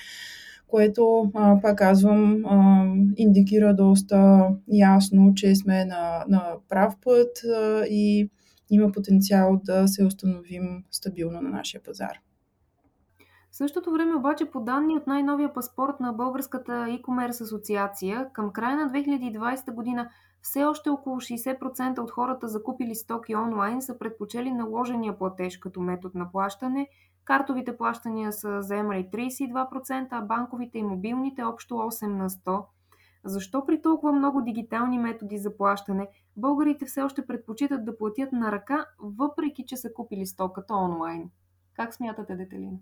което, 0.69 1.31
а, 1.35 1.61
пак 1.63 1.79
казвам, 1.79 2.45
а, 2.45 2.87
индикира 3.17 3.75
доста 3.75 4.49
ясно, 4.69 5.35
че 5.35 5.55
сме 5.55 5.85
на, 5.85 6.25
на 6.29 6.57
прав 6.69 6.95
път 7.05 7.45
а, 7.45 7.85
и 7.91 8.31
има 8.71 8.93
потенциал 8.93 9.61
да 9.65 9.89
се 9.89 10.05
установим 10.05 10.85
стабилно 10.91 11.41
на 11.41 11.49
нашия 11.49 11.83
пазар. 11.83 12.21
В 13.51 13.57
същото 13.57 13.93
време 13.93 14.15
обаче 14.15 14.45
по 14.45 14.61
данни 14.61 14.97
от 14.97 15.07
най-новия 15.07 15.55
паспорт 15.55 16.01
на 16.01 16.13
Българската 16.13 16.73
e-commerce 16.73 17.41
асоциация, 17.41 18.27
към 18.33 18.53
края 18.53 18.77
на 18.77 18.93
2020 18.93 19.73
година 19.73 20.11
все 20.47 20.65
още 20.65 20.91
около 20.91 21.17
60% 21.17 21.99
от 21.99 22.11
хората 22.11 22.49
закупили 22.49 22.95
стоки 22.95 23.37
онлайн 23.37 23.83
са 23.83 23.99
предпочели 23.99 24.53
наложения 24.53 25.19
платеж 25.19 25.59
като 25.59 25.81
метод 25.81 26.19
на 26.19 26.33
плащане, 26.33 26.89
картовите 27.25 27.77
плащания 27.77 28.33
са 28.33 28.63
заемали 28.63 29.09
32%, 29.13 30.09
а 30.11 30.23
банковите 30.23 30.79
и 30.79 30.83
мобилните 30.83 31.43
общо 31.43 31.75
8 31.75 32.07
на 32.07 32.31
100%. 32.31 32.65
Защо 33.25 33.67
при 33.67 33.83
толкова 33.83 34.13
много 34.13 34.43
дигитални 34.43 34.99
методи 34.99 35.39
за 35.39 35.57
плащане 35.57 36.09
българите 36.37 36.87
все 36.87 37.03
още 37.03 37.27
предпочитат 37.27 37.85
да 37.85 37.99
платят 37.99 38.33
на 38.33 38.53
ръка, 38.53 38.87
въпреки 38.99 39.65
че 39.67 39.77
са 39.77 39.93
купили 39.93 40.27
стоката 40.27 40.75
онлайн? 40.75 41.31
Как 41.75 41.95
смятате, 41.95 42.37
Детелина? 42.37 42.79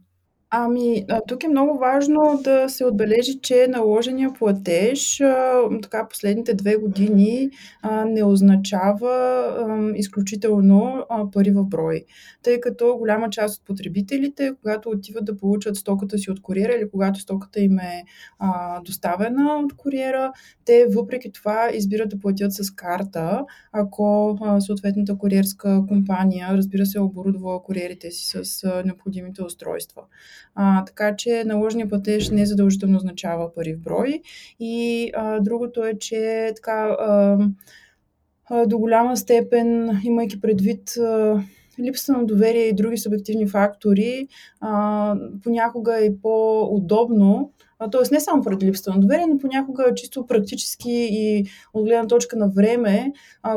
Ами, 0.56 1.06
тук 1.28 1.44
е 1.44 1.48
много 1.48 1.78
важно 1.78 2.40
да 2.44 2.68
се 2.68 2.84
отбележи, 2.84 3.38
че 3.40 3.66
наложения 3.68 4.32
платеж, 4.38 5.22
така 5.82 6.08
последните 6.08 6.54
две 6.54 6.76
години, 6.76 7.50
не 8.06 8.24
означава 8.24 9.92
изключително 9.96 11.06
а, 11.08 11.30
пари 11.30 11.50
в 11.50 11.64
брой. 11.64 12.04
Тъй 12.42 12.60
като 12.60 12.96
голяма 12.96 13.30
част 13.30 13.60
от 13.60 13.66
потребителите, 13.66 14.52
когато 14.62 14.90
отиват 14.90 15.24
да 15.24 15.36
получат 15.36 15.76
стоката 15.76 16.18
си 16.18 16.30
от 16.30 16.42
куриера 16.42 16.72
или 16.72 16.90
когато 16.90 17.20
стоката 17.20 17.60
им 17.60 17.78
е 17.78 18.04
доставена 18.84 19.60
от 19.64 19.76
куриера, 19.76 20.32
те 20.64 20.86
въпреки 20.96 21.32
това 21.32 21.70
избират 21.74 22.08
да 22.08 22.20
платят 22.20 22.52
с 22.52 22.70
карта, 22.70 23.44
ако 23.72 24.38
съответната 24.60 25.18
куриерска 25.18 25.82
компания, 25.88 26.48
разбира 26.50 26.86
се, 26.86 27.00
оборудва 27.00 27.62
куриерите 27.62 28.10
си 28.10 28.38
с 28.42 28.82
необходимите 28.84 29.42
устройства. 29.42 30.02
А, 30.54 30.84
така 30.84 31.16
че 31.16 31.44
наложения 31.46 31.88
платеж 31.88 32.30
не 32.30 32.46
задължително 32.46 32.96
означава 32.96 33.54
пари 33.54 33.74
в 33.74 33.80
брой. 33.80 34.20
И 34.60 35.10
а, 35.16 35.40
другото 35.40 35.84
е, 35.84 35.98
че 35.98 36.52
така 36.56 36.96
а, 37.00 37.38
а, 38.50 38.66
до 38.66 38.78
голяма 38.78 39.16
степен, 39.16 40.00
имайки 40.04 40.40
предвид 40.40 40.96
а, 40.96 41.42
липсата 41.80 42.18
на 42.18 42.24
доверие 42.26 42.62
и 42.68 42.74
други 42.74 42.96
субективни 42.96 43.46
фактори, 43.46 44.28
а, 44.60 45.16
понякога 45.42 46.04
е 46.04 46.16
по-удобно 46.22 47.52
Тоест 47.90 48.12
не 48.12 48.20
само 48.20 48.42
поради 48.42 48.66
липсата 48.66 48.90
на 48.90 49.00
доверие, 49.00 49.26
но 49.26 49.38
понякога 49.38 49.94
чисто 49.94 50.26
практически 50.26 50.90
и 50.90 51.46
от 51.74 51.84
гледна 51.84 52.06
точка 52.06 52.36
на 52.36 52.48
време 52.48 53.12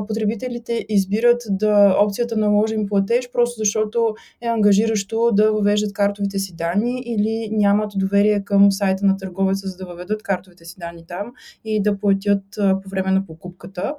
потребителите 0.07 0.85
избират 0.89 1.41
да 1.49 1.97
опцията 1.99 2.37
наложим 2.37 2.85
платеж, 2.85 3.31
просто 3.31 3.57
защото 3.57 4.15
е 4.41 4.47
ангажиращо 4.47 5.31
да 5.33 5.51
въвеждат 5.51 5.93
картовите 5.93 6.39
си 6.39 6.55
данни 6.55 7.03
или 7.05 7.49
нямат 7.51 7.91
доверие 7.95 8.43
към 8.43 8.71
сайта 8.71 9.05
на 9.05 9.17
търговеца, 9.17 9.67
за 9.67 9.77
да 9.77 9.85
въведат 9.85 10.23
картовите 10.23 10.65
си 10.65 10.75
данни 10.79 11.05
там 11.07 11.31
и 11.65 11.81
да 11.81 11.99
платят 11.99 12.43
по 12.83 12.89
време 12.89 13.11
на 13.11 13.25
покупката. 13.25 13.95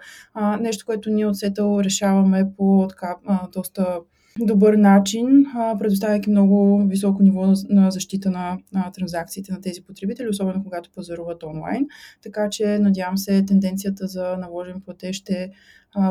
Нещо, 0.61 0.87
което 0.87 1.11
ние 1.11 1.27
от 1.27 1.37
Сетъл 1.37 1.81
решаваме 1.81 2.45
по 2.57 2.87
така 2.89 3.17
доста 3.53 3.99
добър 4.41 4.75
начин, 4.75 5.47
предоставяйки 5.79 6.31
много 6.31 6.85
високо 6.87 7.23
ниво 7.23 7.47
на 7.69 7.91
защита 7.91 8.31
на, 8.31 8.59
на 8.73 8.93
транзакциите 8.93 9.53
на 9.53 9.61
тези 9.61 9.83
потребители, 9.83 10.29
особено 10.29 10.65
когато 10.65 10.91
пазаруват 10.91 11.43
онлайн. 11.43 11.87
Така 12.23 12.51
че 12.51 12.79
надявам 12.79 13.17
се 13.17 13.45
тенденцията 13.45 14.07
за 14.07 14.37
наложен 14.37 14.81
платеж 14.81 15.17
ще 15.17 15.51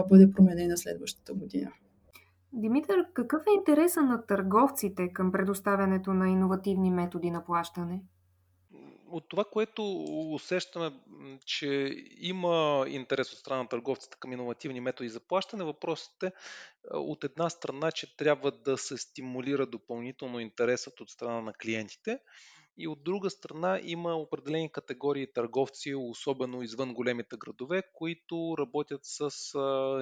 бъде 0.09 0.31
променена 0.31 0.77
следващата 0.77 1.33
година. 1.33 1.71
Димитър, 2.53 3.05
какъв 3.13 3.41
е 3.41 3.57
интереса 3.57 4.01
на 4.01 4.25
търговците 4.25 5.13
към 5.13 5.31
предоставянето 5.31 6.13
на 6.13 6.29
иновативни 6.29 6.91
методи 6.91 7.31
на 7.31 7.45
плащане? 7.45 8.01
От 9.11 9.29
това, 9.29 9.45
което 9.45 10.03
усещаме, 10.33 10.91
че 11.45 11.95
има 12.17 12.85
интерес 12.87 13.33
от 13.33 13.39
страна 13.39 13.61
на 13.61 13.69
търговците 13.69 14.17
към 14.19 14.33
иновативни 14.33 14.79
методи 14.81 15.09
за 15.09 15.19
плащане, 15.19 15.63
въпросът 15.63 16.23
е 16.23 16.31
от 16.93 17.23
една 17.23 17.49
страна, 17.49 17.91
че 17.91 18.17
трябва 18.17 18.51
да 18.51 18.77
се 18.77 18.97
стимулира 18.97 19.65
допълнително 19.65 20.39
интересът 20.39 20.99
от 21.01 21.09
страна 21.09 21.41
на 21.41 21.53
клиентите 21.53 22.19
и 22.77 22.87
от 22.87 23.03
друга 23.03 23.29
страна 23.29 23.79
има 23.83 24.15
определени 24.15 24.71
категории 24.71 25.33
търговци, 25.33 25.95
особено 25.95 26.61
извън 26.61 26.93
големите 26.93 27.37
градове, 27.37 27.83
които 27.93 28.55
работят 28.59 29.01
с 29.03 29.29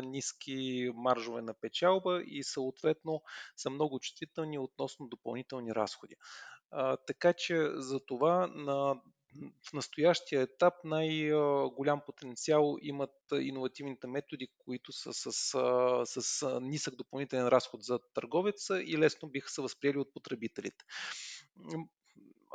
ниски 0.04 0.92
маржове 0.96 1.42
на 1.42 1.54
печалба 1.54 2.22
и 2.26 2.44
съответно 2.44 3.22
са 3.56 3.70
много 3.70 4.00
чувствителни 4.00 4.60
относно 4.60 5.08
допълнителни 5.08 5.76
разходи. 5.76 6.16
Така 7.08 7.34
че 7.34 7.70
за 7.76 8.00
това 8.00 8.48
на, 8.48 9.02
в 9.70 9.74
настоящия 9.74 10.42
етап 10.42 10.74
най-голям 10.84 12.02
потенциал 12.06 12.78
имат 12.82 13.16
иновативните 13.40 14.08
методи, 14.08 14.48
които 14.58 14.92
са 14.92 15.14
с, 15.14 15.32
с, 16.06 16.22
с 16.22 16.60
нисък 16.62 16.96
допълнителен 16.96 17.48
разход 17.48 17.84
за 17.84 18.00
търговеца 18.14 18.82
и 18.82 18.98
лесно 18.98 19.30
биха 19.30 19.50
се 19.50 19.62
възприели 19.62 19.98
от 19.98 20.14
потребителите 20.14 20.86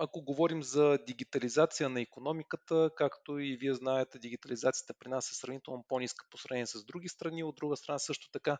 ако 0.02 0.22
говорим 0.22 0.62
за 0.62 0.98
дигитализация 1.06 1.88
на 1.88 2.00
економиката, 2.00 2.90
както 2.96 3.38
и 3.38 3.56
вие 3.56 3.74
знаете, 3.74 4.18
дигитализацията 4.18 4.94
при 4.94 5.08
нас 5.08 5.30
е 5.30 5.34
сравнително 5.34 5.84
по-ниска 5.88 6.26
по 6.30 6.38
сравнение 6.38 6.66
с 6.66 6.84
други 6.84 7.08
страни. 7.08 7.44
От 7.44 7.56
друга 7.56 7.76
страна 7.76 7.98
също 7.98 8.30
така 8.30 8.58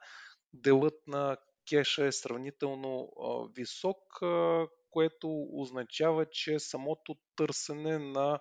делът 0.53 1.07
на 1.07 1.37
кеша 1.69 2.07
е 2.07 2.13
сравнително 2.13 3.13
висок, 3.57 3.99
което 4.91 5.47
означава, 5.53 6.27
че 6.31 6.59
самото 6.59 7.17
търсене 7.37 7.99
на 7.99 8.41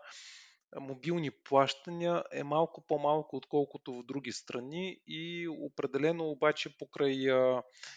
мобилни 0.80 1.32
плащания 1.32 2.24
е 2.32 2.44
малко 2.44 2.86
по-малко, 2.88 3.36
отколкото 3.36 3.94
в 3.94 4.04
други 4.04 4.32
страни 4.32 5.00
и 5.08 5.48
определено 5.48 6.30
обаче 6.30 6.78
покрай 6.78 7.16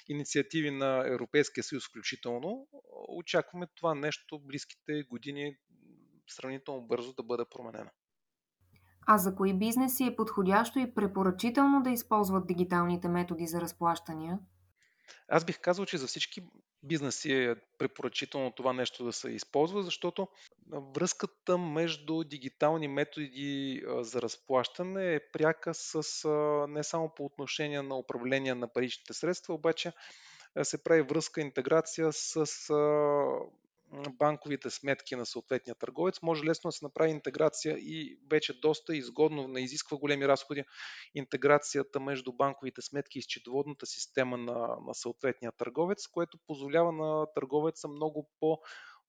инициативи 0.08 0.70
на 0.70 1.12
Европейския 1.12 1.64
съюз 1.64 1.88
включително, 1.88 2.68
очакваме 3.08 3.66
това 3.74 3.94
нещо 3.94 4.38
близките 4.38 5.02
години 5.02 5.56
сравнително 6.28 6.82
бързо 6.86 7.12
да 7.12 7.22
бъде 7.22 7.44
променено. 7.50 7.90
А 9.06 9.18
за 9.18 9.34
кои 9.34 9.54
бизнеси 9.54 10.04
е 10.04 10.16
подходящо 10.16 10.78
и 10.78 10.94
препоръчително 10.94 11.82
да 11.82 11.90
използват 11.90 12.46
дигиталните 12.46 13.08
методи 13.08 13.46
за 13.46 13.60
разплащания? 13.60 14.38
Аз 15.28 15.44
бих 15.44 15.60
казал, 15.60 15.86
че 15.86 15.98
за 15.98 16.06
всички 16.06 16.42
бизнеси 16.82 17.32
е 17.32 17.56
препоръчително 17.78 18.52
това 18.52 18.72
нещо 18.72 19.04
да 19.04 19.12
се 19.12 19.30
използва, 19.30 19.82
защото 19.82 20.28
връзката 20.72 21.58
между 21.58 22.24
дигитални 22.24 22.88
методи 22.88 23.82
за 24.00 24.22
разплащане 24.22 25.14
е 25.14 25.30
пряка 25.32 25.74
с 25.74 26.28
не 26.68 26.84
само 26.84 27.14
по 27.14 27.24
отношение 27.24 27.82
на 27.82 27.96
управление 27.96 28.54
на 28.54 28.68
паричните 28.68 29.12
средства, 29.12 29.54
обаче 29.54 29.92
се 30.62 30.84
прави 30.84 31.02
връзка, 31.02 31.40
интеграция 31.40 32.12
с 32.12 32.46
банковите 34.10 34.70
сметки 34.70 35.16
на 35.16 35.26
съответния 35.26 35.74
търговец, 35.74 36.22
може 36.22 36.44
лесно 36.44 36.68
да 36.68 36.72
се 36.72 36.84
направи 36.84 37.10
интеграция 37.10 37.76
и 37.78 38.18
вече 38.30 38.60
доста 38.60 38.96
изгодно, 38.96 39.48
не 39.48 39.60
изисква 39.60 39.96
големи 39.96 40.28
разходи, 40.28 40.64
интеграцията 41.14 42.00
между 42.00 42.32
банковите 42.32 42.82
сметки 42.82 43.18
и 43.18 43.22
счетоводната 43.22 43.86
система 43.86 44.36
на, 44.36 44.76
на 44.86 44.94
съответния 44.94 45.52
търговец, 45.52 46.06
което 46.06 46.38
позволява 46.46 46.92
на 46.92 47.26
търговеца 47.34 47.88
много 47.88 48.30
по- 48.40 48.58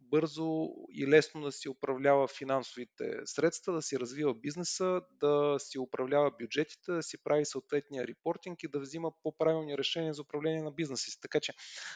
бързо 0.10 0.70
и 0.92 1.08
лесно 1.08 1.42
да 1.42 1.52
си 1.52 1.70
управлява 1.70 2.28
финансовите 2.28 3.20
средства, 3.26 3.74
да 3.74 3.82
си 3.82 4.00
развива 4.00 4.34
бизнеса, 4.34 5.02
да 5.20 5.56
си 5.60 5.80
управлява 5.80 6.32
бюджетите, 6.42 6.92
да 6.92 7.04
си 7.04 7.24
прави 7.24 7.46
съответния 7.46 8.08
репортинг 8.08 8.64
и 8.64 8.68
да 8.68 8.80
взима 8.80 9.12
по-правилни 9.24 9.78
решения 9.78 10.14
за 10.14 10.22
управление 10.22 10.62
на 10.62 10.72
бизнеса 10.72 11.12
си. 11.12 11.22
Така 11.22 11.40
че 11.40 11.54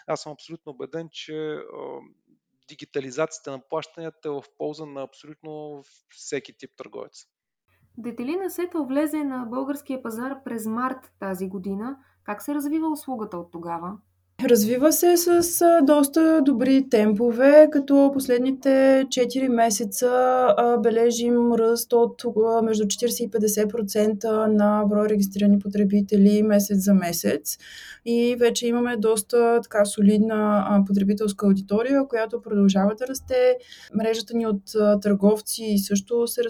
аз 0.08 0.22
съм 0.22 0.32
абсолютно 0.32 0.72
убеден, 0.72 1.10
че 1.12 1.60
дигитализацията 2.68 3.52
на 3.52 3.62
плащанията 3.70 4.28
е 4.28 4.32
в 4.32 4.44
полза 4.58 4.86
на 4.86 5.02
абсолютно 5.02 5.84
всеки 6.10 6.58
тип 6.58 6.72
търговец. 6.78 7.26
Детелина 7.98 8.50
Сетъл 8.50 8.86
влезе 8.86 9.24
на 9.24 9.46
българския 9.46 10.04
пазар 10.04 10.44
през 10.44 10.66
март 10.66 11.12
тази 11.20 11.48
година. 11.48 11.98
Как 12.24 12.42
се 12.42 12.56
развива 12.56 12.92
услугата 12.92 13.38
от 13.38 13.52
тогава? 13.52 13.98
Развива 14.44 14.92
се 14.94 15.18
с 15.18 15.64
доста 15.84 16.42
добри 16.42 16.90
темпове, 16.90 17.68
като 17.72 18.12
последните 18.14 18.70
4 19.10 19.48
месеца 19.48 20.10
бележим 20.80 21.54
ръст 21.54 21.94
от 21.94 22.24
между 22.64 22.84
40 22.84 23.24
и 23.24 23.30
50% 23.30 24.46
на 24.46 24.86
брой 24.86 25.10
регистрирани 25.10 25.60
потребители 25.60 26.44
месец 26.44 26.78
за 26.78 26.94
месец. 26.94 27.58
И 28.06 28.36
вече 28.40 28.68
имаме 28.68 28.98
доста 28.98 29.60
така 29.64 29.86
солидна 29.86 30.68
потребителска 30.88 31.46
аудитория, 31.46 32.08
която 32.08 32.42
продължава 32.42 32.96
да 32.96 33.08
расте. 33.08 33.58
Мрежата 33.96 34.38
ни 34.38 34.48
от 34.48 34.62
търговци 35.02 35.78
също 35.78 36.28
се 36.28 36.42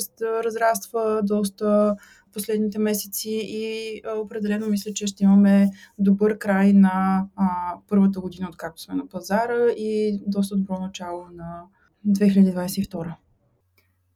разраства 0.45 1.21
доста 1.23 1.95
последните 2.37 2.79
месеци 2.79 3.41
и 3.43 4.01
определено 4.17 4.67
мисля, 4.67 4.93
че 4.93 5.07
ще 5.07 5.23
имаме 5.23 5.69
добър 5.99 6.37
край 6.37 6.73
на 6.73 7.27
а, 7.35 7.77
първата 7.89 8.19
година, 8.19 8.47
откакто 8.49 8.81
сме 8.81 8.95
на 8.95 9.07
пазара 9.07 9.71
и 9.77 10.19
доста 10.27 10.55
добро 10.55 10.79
начало 10.79 11.25
на 11.33 11.63
2022. 12.07 13.13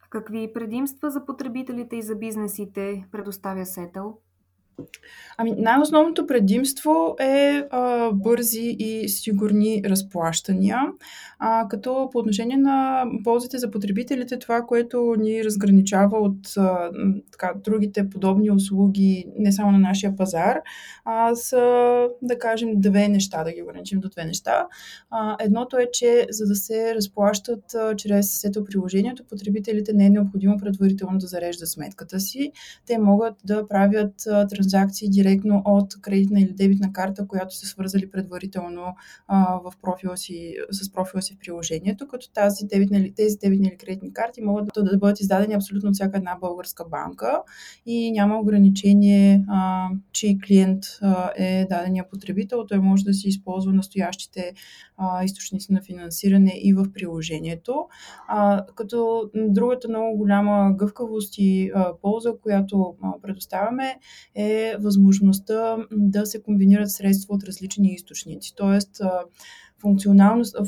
Какви 0.09 0.53
предимства 0.53 1.11
за 1.11 1.25
потребителите 1.25 1.95
и 1.95 2.01
за 2.01 2.15
бизнесите 2.15 3.05
предоставя 3.11 3.65
Сетъл? 3.65 4.17
Ами, 5.37 5.53
най-основното 5.57 6.27
предимство 6.27 7.15
е 7.19 7.63
а, 7.71 8.11
бързи 8.11 8.75
и 8.79 9.09
сигурни 9.09 9.81
разплащания, 9.85 10.77
а, 11.39 11.67
като 11.67 12.09
по 12.11 12.19
отношение 12.19 12.57
на 12.57 13.05
ползите 13.23 13.57
за 13.57 13.71
потребителите, 13.71 14.39
това, 14.39 14.61
което 14.61 15.15
ни 15.19 15.43
разграничава 15.43 16.17
от 16.17 16.57
а, 16.57 16.91
така, 17.31 17.53
другите 17.63 18.09
подобни 18.09 18.51
услуги, 18.51 19.25
не 19.37 19.51
само 19.51 19.71
на 19.71 19.79
нашия 19.79 20.15
пазар, 20.15 20.59
а, 21.05 21.35
са, 21.35 22.07
да 22.21 22.39
кажем, 22.39 22.69
две 22.75 23.07
неща, 23.07 23.43
да 23.43 23.51
ги 23.51 23.61
ограничим 23.61 23.99
до 23.99 24.09
две 24.09 24.25
неща. 24.25 24.67
А, 25.09 25.37
едното 25.39 25.77
е, 25.77 25.87
че 25.93 26.27
за 26.29 26.45
да 26.45 26.55
се 26.55 26.95
разплащат 26.95 27.75
а, 27.75 27.95
чрез 27.95 28.41
сето 28.41 28.63
приложението, 28.63 29.23
потребителите 29.23 29.93
не 29.93 30.05
е 30.05 30.09
необходимо 30.09 30.57
предварително 30.57 31.17
да 31.17 31.27
зареждат 31.27 31.69
сметката 31.69 32.19
си. 32.19 32.51
Те 32.85 32.97
могат 32.97 33.35
да 33.45 33.67
правят 33.67 34.13
а, 34.27 34.47
транзакции 34.47 34.70
директно 35.09 35.61
от 35.65 36.01
кредитна 36.01 36.41
или 36.41 36.53
дебитна 36.53 36.93
карта, 36.93 37.27
която 37.27 37.55
са 37.55 37.65
свързали 37.65 38.11
предварително 38.11 38.95
а, 39.27 39.55
в 39.55 39.73
профила 39.81 40.17
си, 40.17 40.55
с 40.71 40.91
профила 40.91 41.21
си 41.21 41.33
в 41.35 41.39
приложението, 41.39 42.07
като 42.07 42.31
тази 42.31 42.65
дебитна, 42.65 43.05
тези 43.15 43.37
дебитни 43.37 43.67
или 43.67 43.77
кредитни 43.77 44.13
карти 44.13 44.41
могат 44.41 44.69
да, 44.75 44.83
да 44.83 44.97
бъдат 44.97 45.19
издадени 45.19 45.53
абсолютно 45.53 45.89
от 45.89 45.95
всяка 45.95 46.17
една 46.17 46.37
българска 46.41 46.85
банка 46.85 47.41
и 47.85 48.11
няма 48.11 48.39
ограничение, 48.39 49.45
а, 49.49 49.89
чий 50.11 50.37
клиент 50.39 50.83
а, 51.01 51.31
е 51.35 51.65
дадения 51.69 52.09
потребител. 52.09 52.65
Той 52.67 52.79
може 52.79 53.03
да 53.03 53.13
си 53.13 53.27
използва 53.29 53.73
настоящите 53.73 54.53
а, 54.97 55.23
източници 55.23 55.73
на 55.73 55.81
финансиране 55.81 56.59
и 56.63 56.73
в 56.73 56.93
приложението. 56.93 57.87
А, 58.27 58.65
като 58.75 59.29
другата 59.35 59.89
много 59.89 60.17
голяма 60.17 60.73
гъвкавост 60.77 61.33
и 61.37 61.71
а, 61.75 61.93
полза, 62.01 62.33
която 62.41 62.95
а, 63.03 63.21
предоставяме 63.21 63.99
е 64.35 64.50
възможността 64.79 65.77
да 65.91 66.25
се 66.25 66.41
комбинират 66.41 66.91
средства 66.91 67.35
от 67.35 67.43
различни 67.43 67.93
източници. 67.93 68.53
Тоест, 68.55 69.01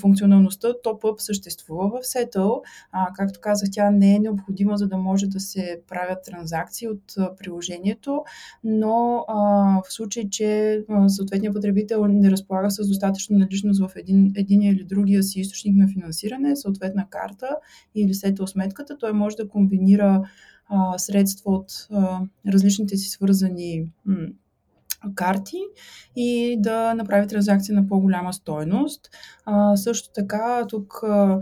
функционалността 0.02 0.68
TopUp 0.86 1.22
съществува 1.22 1.90
в 1.90 2.04
Settle. 2.06 2.62
А, 2.92 3.08
както 3.14 3.40
казах, 3.42 3.70
тя 3.72 3.92
не 3.92 4.16
е 4.16 4.20
необходима, 4.20 4.78
за 4.78 4.88
да 4.88 4.98
може 4.98 5.28
да 5.28 5.40
се 5.40 5.82
правят 5.88 6.24
транзакции 6.26 6.88
от 6.88 7.38
приложението, 7.38 8.24
но 8.64 9.26
а, 9.28 9.36
в 9.82 9.94
случай, 9.94 10.30
че 10.30 10.82
съответният 11.08 11.56
потребител 11.56 12.08
не 12.08 12.32
разполага 12.32 12.72
с 12.72 12.88
достатъчно 12.88 13.38
наличност 13.38 13.82
в 13.82 13.92
един, 13.96 14.34
един 14.36 14.62
или 14.62 14.84
другия 14.84 15.24
си 15.24 15.40
източник 15.40 15.76
на 15.76 15.88
финансиране, 15.88 16.56
съответна 16.56 17.08
карта 17.10 17.48
или 17.96 18.14
Settle 18.14 18.46
сметката, 18.46 18.98
той 18.98 19.14
може 19.14 19.36
да 19.36 19.48
комбинира 19.48 20.24
а, 20.70 20.98
средства 20.98 21.52
от 21.52 21.72
а, 21.92 22.20
различните 22.48 22.98
си 22.98 23.10
свързани 23.10 23.92
м- 24.06 24.28
карти 25.16 25.58
и 26.16 26.58
да 26.60 26.94
направи 26.94 27.28
транзакция 27.28 27.76
на 27.76 27.88
по-голяма 27.88 28.34
стойност. 28.34 29.10
А, 29.46 29.76
също 29.78 30.10
така, 30.14 30.66
тук 30.70 31.04
а, 31.04 31.40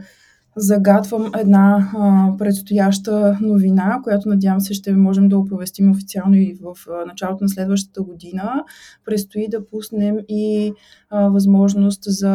загадвам 0.55 1.31
една 1.39 1.91
а, 1.93 2.38
предстояща 2.38 3.38
новина, 3.41 3.99
която 4.03 4.29
надявам 4.29 4.62
се 4.62 4.73
ще 4.73 4.93
можем 4.93 5.29
да 5.29 5.38
оповестим 5.38 5.91
официално 5.91 6.36
и 6.36 6.57
в 6.62 6.75
а, 6.89 7.05
началото 7.05 7.43
на 7.43 7.49
следващата 7.49 8.01
година. 8.03 8.63
Предстои 9.05 9.47
да 9.49 9.67
пуснем 9.67 10.17
и 10.27 10.73
а, 11.12 11.30
възможност 11.30 12.04
за 12.04 12.32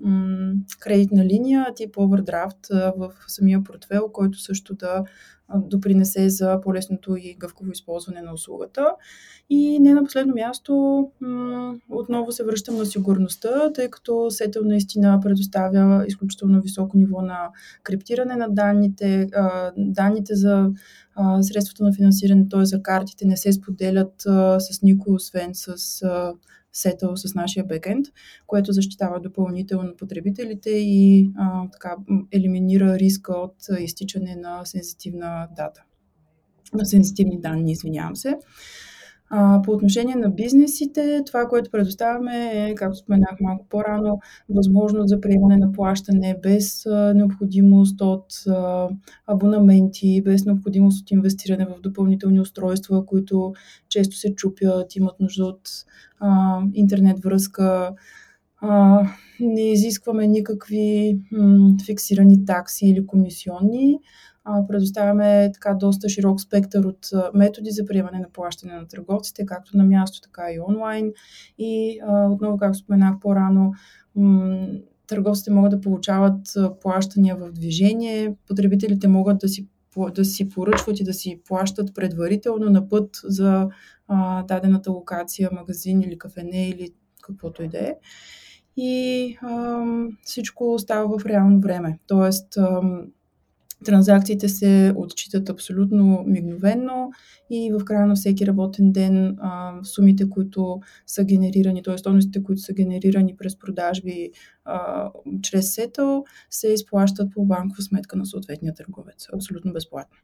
м- 0.00 0.52
кредитна 0.80 1.24
линия 1.24 1.66
тип 1.76 1.96
овердрафт 1.96 2.66
в 2.70 3.12
самия 3.26 3.64
портфел, 3.64 4.08
който 4.12 4.38
също 4.38 4.74
да 4.74 5.04
допринесе 5.56 6.28
за 6.28 6.60
по-лесното 6.60 7.16
и 7.16 7.36
гъвково 7.38 7.70
използване 7.70 8.22
на 8.22 8.32
услугата. 8.32 8.86
И 9.50 9.78
не 9.80 9.94
на 9.94 10.04
последно 10.04 10.34
място, 10.34 10.72
отново 11.90 12.32
се 12.32 12.44
връщам 12.44 12.76
на 12.76 12.86
сигурността, 12.86 13.72
тъй 13.72 13.90
като 13.90 14.12
Settle 14.12 14.64
наистина 14.64 15.20
предоставя 15.22 16.04
изключително 16.08 16.60
високо 16.60 16.96
ниво 16.96 17.22
на 17.22 17.48
криптиране 17.82 18.36
на 18.36 18.48
данните. 18.48 19.28
Данните 19.76 20.34
за 20.34 20.70
средствата 21.40 21.84
на 21.84 21.92
финансиране, 21.92 22.46
т.е. 22.50 22.64
за 22.64 22.82
картите, 22.82 23.26
не 23.26 23.36
се 23.36 23.52
споделят 23.52 24.14
с 24.58 24.82
никой, 24.82 25.14
освен 25.14 25.50
с 25.52 26.02
сетъл 26.72 27.16
с 27.16 27.34
нашия 27.34 27.64
бекенд, 27.64 28.06
което 28.46 28.72
защитава 28.72 29.18
допълнително 29.18 29.96
потребителите 29.96 30.70
и 30.70 31.30
а, 31.36 31.70
така, 31.70 31.96
елиминира 32.32 32.98
риска 32.98 33.32
от 33.32 33.56
изтичане 33.80 34.36
на 34.36 34.64
сензитивна 34.64 35.48
дата. 35.56 35.82
На 36.74 36.86
сензитивни 36.86 37.40
данни, 37.40 37.72
извинявам 37.72 38.16
се. 38.16 38.38
По 39.64 39.72
отношение 39.72 40.14
на 40.16 40.30
бизнесите, 40.30 41.22
това, 41.26 41.46
което 41.48 41.70
предоставяме 41.70 42.50
е, 42.54 42.74
както 42.74 42.98
споменах 42.98 43.40
малко 43.40 43.66
по-рано, 43.68 44.20
възможност 44.48 45.08
за 45.08 45.20
приемане 45.20 45.56
на 45.56 45.72
плащане 45.72 46.38
без 46.42 46.86
необходимост 47.14 48.00
от 48.00 48.26
абонаменти, 49.26 50.22
без 50.24 50.44
необходимост 50.44 51.02
от 51.02 51.10
инвестиране 51.10 51.64
в 51.66 51.80
допълнителни 51.80 52.40
устройства, 52.40 53.06
които 53.06 53.52
често 53.88 54.16
се 54.16 54.34
чупят, 54.34 54.96
имат 54.96 55.20
нужда 55.20 55.44
от 55.44 55.68
интернет 56.74 57.24
връзка. 57.24 57.92
Не 59.40 59.72
изискваме 59.72 60.26
никакви 60.26 61.18
фиксирани 61.86 62.44
такси 62.44 62.86
или 62.86 63.06
комисионни 63.06 63.98
предоставяме 64.68 65.50
така 65.54 65.74
доста 65.74 66.08
широк 66.08 66.40
спектър 66.40 66.84
от 66.84 67.06
методи 67.34 67.70
за 67.70 67.86
приемане 67.86 68.18
на 68.18 68.28
плащане 68.32 68.74
на 68.74 68.88
търговците, 68.88 69.46
както 69.46 69.76
на 69.76 69.84
място, 69.84 70.20
така 70.20 70.42
и 70.52 70.60
онлайн. 70.68 71.12
И 71.58 72.00
отново, 72.30 72.56
както 72.56 72.78
споменах 72.78 73.14
по-рано, 73.20 73.72
търговците 75.06 75.50
могат 75.50 75.70
да 75.70 75.80
получават 75.80 76.40
плащания 76.80 77.36
в 77.36 77.52
движение, 77.52 78.34
потребителите 78.48 79.08
могат 79.08 79.38
да 79.38 79.48
си, 79.48 79.68
да 80.14 80.24
си 80.24 80.48
поръчват 80.48 81.00
и 81.00 81.04
да 81.04 81.14
си 81.14 81.40
плащат 81.48 81.94
предварително 81.94 82.70
на 82.70 82.88
път 82.88 83.20
за 83.24 83.68
а, 84.08 84.42
дадената 84.42 84.90
локация, 84.92 85.50
магазин 85.52 86.00
или 86.00 86.18
кафене 86.18 86.68
или 86.68 86.90
каквото 87.22 87.62
и 87.62 87.68
да 87.68 87.78
е. 87.78 87.94
И 88.76 89.36
а, 89.42 89.84
всичко 90.22 90.78
става 90.78 91.18
в 91.18 91.26
реално 91.26 91.60
време. 91.60 91.98
Тоест, 92.06 92.56
а, 92.56 92.80
Транзакциите 93.82 94.48
се 94.48 94.94
отчитат 94.96 95.48
абсолютно 95.48 96.24
мигновенно 96.26 97.10
и 97.50 97.72
в 97.72 97.84
края 97.84 98.06
на 98.06 98.14
всеки 98.14 98.46
работен 98.46 98.92
ден 98.92 99.36
а, 99.40 99.74
сумите, 99.82 100.30
които 100.30 100.80
са 101.06 101.24
генерирани, 101.24 101.82
т.е. 101.82 101.98
стойностите, 101.98 102.42
които 102.42 102.60
са 102.60 102.72
генерирани 102.72 103.36
през 103.36 103.58
продажби 103.58 104.30
а, 104.64 105.10
чрез 105.42 105.74
сетъл, 105.74 106.24
се 106.50 106.68
изплащат 106.68 107.32
по 107.34 107.44
банкова 107.44 107.82
сметка 107.82 108.16
на 108.16 108.26
съответния 108.26 108.74
търговец. 108.74 109.28
Абсолютно 109.34 109.72
безплатно. 109.72 110.16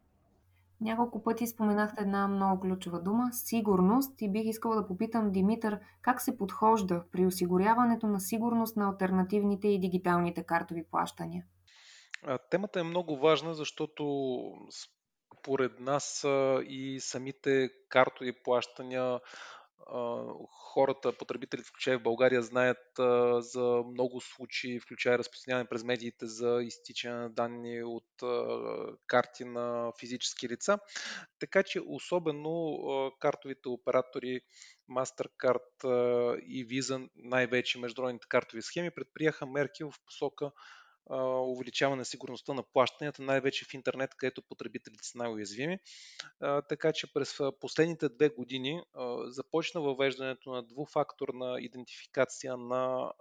Няколко 0.81 1.23
пъти 1.23 1.47
споменахте 1.47 2.03
една 2.03 2.29
много 2.29 2.61
ключова 2.61 3.03
дума– 3.03 3.29
сигурност 3.33 4.23
и 4.23 4.31
бих 4.31 4.45
искала 4.45 4.77
да 4.77 4.87
попитам 4.87 5.33
Димитър 5.33 5.79
как 6.03 6.21
се 6.21 6.37
подхожда 6.37 7.03
при 7.13 7.27
осигуряването 7.27 8.07
на 8.07 8.21
сигурност 8.21 8.77
на 8.77 8.89
альтернативните 8.89 9.69
и 9.69 9.81
дигиталните 9.81 10.43
картови 10.43 10.85
плащания. 10.91 11.45
Темата 12.51 12.81
е 12.81 12.83
много 12.83 13.17
важна, 13.17 13.55
защото 13.55 14.53
според 15.33 15.81
нас 15.81 16.25
и 16.69 16.99
самите 17.01 17.71
картови 17.89 18.33
плащания 18.45 19.21
хората, 20.75 21.13
потребителите, 21.19 21.69
включая 21.69 21.99
в 21.99 22.03
България, 22.03 22.43
знаят 22.43 22.79
за 23.39 23.83
много 23.93 24.21
случаи, 24.21 24.81
включая 24.81 25.19
разпространяване 25.19 25.69
през 25.69 25.85
медиите 25.85 26.27
за 26.27 26.61
изтичане 26.63 27.17
на 27.17 27.31
данни 27.31 27.83
от 27.83 28.23
карти 29.07 29.45
на 29.45 29.93
физически 30.01 30.49
лица. 30.49 30.79
Така 31.39 31.63
че 31.63 31.81
особено 31.87 32.79
картовите 33.21 33.69
оператори 33.69 34.41
MasterCard 34.91 35.87
и 36.39 36.67
Visa, 36.67 37.09
най-вече 37.17 37.79
международните 37.79 38.29
картови 38.29 38.63
схеми, 38.63 38.91
предприяха 38.91 39.47
мерки 39.47 39.85
в 39.85 39.93
посока 40.07 40.51
увеличаване 41.11 41.99
на 41.99 42.05
сигурността 42.05 42.55
на 42.55 42.63
плащанията, 42.63 43.23
най-вече 43.23 43.65
в 43.65 43.75
интернет, 43.75 44.15
където 44.17 44.43
потребителите 44.43 45.05
са 45.05 45.19
най-уязвими. 45.19 45.79
Така 46.69 46.93
че 46.93 47.13
през 47.13 47.39
последните 47.61 48.09
две 48.09 48.29
години 48.29 48.83
започна 49.25 49.81
въвеждането 49.81 50.51
на 50.51 50.63
двуфакторна 50.63 51.57
идентификация 51.61 52.57
на 52.57 53.13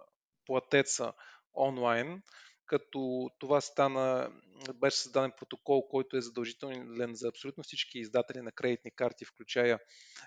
платеца 0.46 1.12
онлайн, 1.54 2.22
като 2.68 3.30
това 3.38 3.60
стана, 3.60 4.30
беше 4.74 4.96
създаден 4.96 5.32
протокол, 5.38 5.88
който 5.88 6.16
е 6.16 6.20
задължителен 6.20 7.14
за 7.14 7.28
абсолютно 7.28 7.64
всички 7.64 7.98
издатели 7.98 8.42
на 8.42 8.52
кредитни 8.52 8.90
карти, 8.90 9.24
включая 9.24 9.78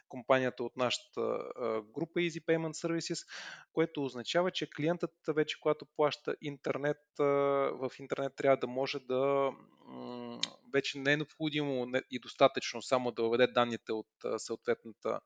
компанията 0.10 0.64
от 0.64 0.78
нашата 0.78 1.22
група 1.94 2.20
Easy 2.20 2.46
Payment 2.46 2.74
Services, 2.74 3.28
което 3.74 4.04
означава, 4.04 4.52
че 4.52 4.70
клиентът 4.70 5.14
вече, 5.28 5.60
когато 5.60 5.86
плаща 5.86 6.36
интернет, 6.42 6.98
в 7.20 7.92
интернет 8.00 8.36
трябва 8.36 8.58
да 8.58 8.68
може 8.68 9.00
да 9.00 9.52
вече 10.74 11.00
не 11.00 11.14
е 11.14 11.18
необходимо 11.18 11.88
и 12.12 12.20
достатъчно 12.20 12.82
само 12.82 13.12
да 13.12 13.24
въведе 13.24 13.48
данните 13.48 13.92
от 13.92 14.08
съответната 14.38 15.20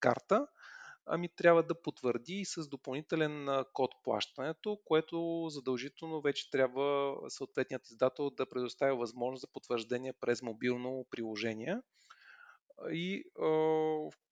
карта, 0.00 0.46
ами 1.10 1.28
трябва 1.28 1.62
да 1.62 1.82
потвърди 1.82 2.44
с 2.44 2.68
допълнителен 2.68 3.64
код 3.72 3.90
плащането, 4.04 4.78
което 4.84 5.46
задължително 5.50 6.20
вече 6.20 6.50
трябва 6.50 7.16
съответният 7.28 7.90
издател 7.90 8.30
да 8.30 8.46
предоставя 8.50 8.96
възможност 8.96 9.40
за 9.40 9.46
потвърждение 9.52 10.12
през 10.12 10.42
мобилно 10.42 11.06
приложение 11.10 11.76
и 12.90 13.24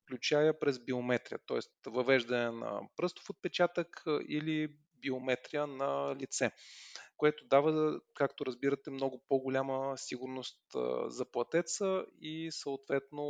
включая 0.02 0.58
през 0.58 0.78
биометрия, 0.78 1.38
т.е. 1.46 1.90
въвеждане 1.90 2.50
на 2.50 2.80
пръстов 2.96 3.30
отпечатък 3.30 4.02
или 4.28 4.68
биометрия 4.94 5.66
на 5.66 6.16
лице, 6.16 6.50
което 7.16 7.44
дава, 7.46 8.00
както 8.14 8.46
разбирате, 8.46 8.90
много 8.90 9.22
по-голяма 9.28 9.98
сигурност 9.98 10.60
за 11.06 11.24
платеца 11.24 12.04
и 12.20 12.48
съответно 12.52 13.24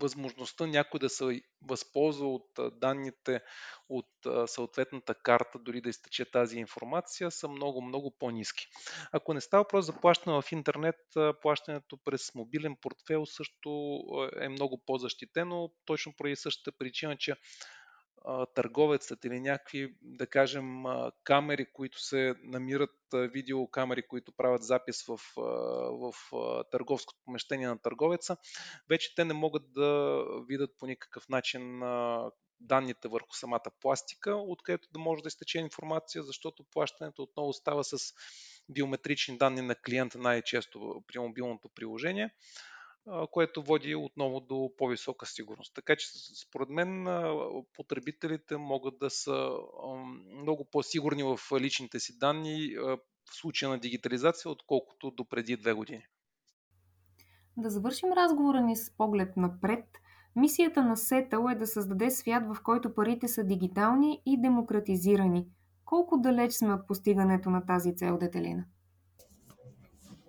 възможността 0.00 0.66
някой 0.66 1.00
да 1.00 1.08
се 1.08 1.40
възползва 1.62 2.34
от 2.34 2.50
данните 2.72 3.40
от 3.88 4.06
съответната 4.46 5.14
карта, 5.14 5.58
дори 5.58 5.80
да 5.80 5.88
изтече 5.88 6.30
тази 6.30 6.58
информация, 6.58 7.30
са 7.30 7.48
много, 7.48 7.82
много 7.82 8.14
по-низки. 8.18 8.66
Ако 9.12 9.34
не 9.34 9.40
става 9.40 9.62
въпрос 9.62 9.86
за 9.86 10.00
плащане 10.00 10.42
в 10.42 10.52
интернет, 10.52 10.96
плащането 11.42 11.98
през 12.04 12.34
мобилен 12.34 12.76
портфел 12.80 13.26
също 13.26 14.00
е 14.40 14.48
много 14.48 14.82
по-защитено, 14.86 15.70
точно 15.84 16.12
поради 16.16 16.36
същата 16.36 16.76
причина, 16.78 17.16
че 17.16 17.34
търговецът 18.54 19.24
или 19.24 19.40
някакви, 19.40 19.94
да 20.02 20.26
кажем, 20.26 20.84
камери, 21.24 21.66
които 21.72 22.00
се 22.00 22.34
намират, 22.42 22.90
видеокамери, 23.12 24.02
които 24.02 24.32
правят 24.32 24.62
запис 24.62 25.04
в, 25.06 25.20
в 25.90 26.12
търговското 26.70 27.20
помещение 27.24 27.68
на 27.68 27.78
търговеца, 27.78 28.36
вече 28.88 29.14
те 29.14 29.24
не 29.24 29.34
могат 29.34 29.72
да 29.72 30.22
видят 30.48 30.70
по 30.78 30.86
никакъв 30.86 31.28
начин 31.28 31.80
данните 32.60 33.08
върху 33.08 33.32
самата 33.32 33.70
пластика, 33.80 34.34
откъдето 34.36 34.88
да 34.92 34.98
може 34.98 35.22
да 35.22 35.28
изтече 35.28 35.58
информация, 35.58 36.22
защото 36.22 36.64
плащането 36.70 37.22
отново 37.22 37.52
става 37.52 37.84
с 37.84 37.96
биометрични 38.68 39.38
данни 39.38 39.62
на 39.62 39.74
клиента 39.74 40.18
най-често 40.18 41.02
при 41.06 41.18
мобилното 41.18 41.68
приложение 41.68 42.30
което 43.30 43.62
води 43.62 43.94
отново 43.94 44.40
до 44.40 44.70
по-висока 44.78 45.26
сигурност. 45.26 45.74
Така 45.74 45.96
че 45.96 46.06
според 46.46 46.68
мен 46.68 47.06
потребителите 47.76 48.56
могат 48.56 48.98
да 48.98 49.10
са 49.10 49.50
много 50.42 50.64
по-сигурни 50.64 51.22
в 51.22 51.38
личните 51.60 52.00
си 52.00 52.18
данни 52.18 52.74
в 52.76 52.98
случая 53.30 53.70
на 53.70 53.78
дигитализация, 53.78 54.50
отколкото 54.50 55.10
до 55.10 55.24
преди 55.24 55.56
две 55.56 55.72
години. 55.72 56.02
Да 57.56 57.70
завършим 57.70 58.12
разговора 58.12 58.60
ни 58.60 58.76
с 58.76 58.96
поглед 58.96 59.36
напред. 59.36 59.84
Мисията 60.36 60.82
на 60.82 60.96
Сетъл 60.96 61.48
е 61.48 61.54
да 61.54 61.66
създаде 61.66 62.10
свят, 62.10 62.42
в 62.46 62.62
който 62.62 62.94
парите 62.94 63.28
са 63.28 63.44
дигитални 63.44 64.22
и 64.26 64.40
демократизирани. 64.40 65.46
Колко 65.84 66.18
далеч 66.18 66.52
сме 66.52 66.74
от 66.74 66.86
постигането 66.86 67.50
на 67.50 67.66
тази 67.66 67.96
цел, 67.96 68.18
Детелина? 68.18 68.64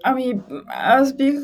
Ами, 0.04 0.42
аз 0.68 1.16
бих 1.16 1.40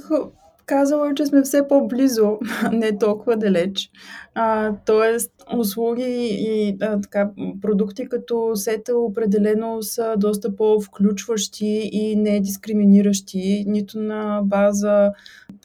казала, 0.65 1.13
че 1.15 1.25
сме 1.25 1.41
все 1.41 1.67
по-близо, 1.67 2.39
не 2.71 2.97
толкова 2.97 3.37
далеч. 3.37 3.89
А, 4.33 4.73
тоест, 4.85 5.31
услуги 5.57 6.27
и 6.31 6.77
а, 6.81 7.01
така, 7.01 7.29
продукти 7.61 8.09
като 8.09 8.55
сета 8.55 8.97
определено 8.97 9.81
са 9.81 10.13
доста 10.17 10.55
по-включващи 10.55 11.89
и 11.91 12.15
не 12.15 12.39
дискриминиращи, 12.39 13.63
нито 13.67 13.99
на 13.99 14.41
база 14.43 15.11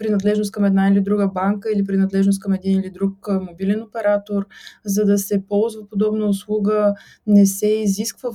принадлежност 0.00 0.52
към 0.52 0.64
една 0.64 0.88
или 0.88 1.00
друга 1.00 1.28
банка 1.28 1.68
или 1.74 1.84
принадлежност 1.84 2.40
към 2.40 2.52
един 2.52 2.80
или 2.80 2.90
друг 2.90 3.28
мобилен 3.40 3.82
оператор. 3.82 4.46
За 4.84 5.04
да 5.04 5.18
се 5.18 5.46
ползва 5.48 5.88
подобна 5.88 6.26
услуга, 6.26 6.94
не 7.26 7.46
се 7.46 7.66
изисква 7.66 8.30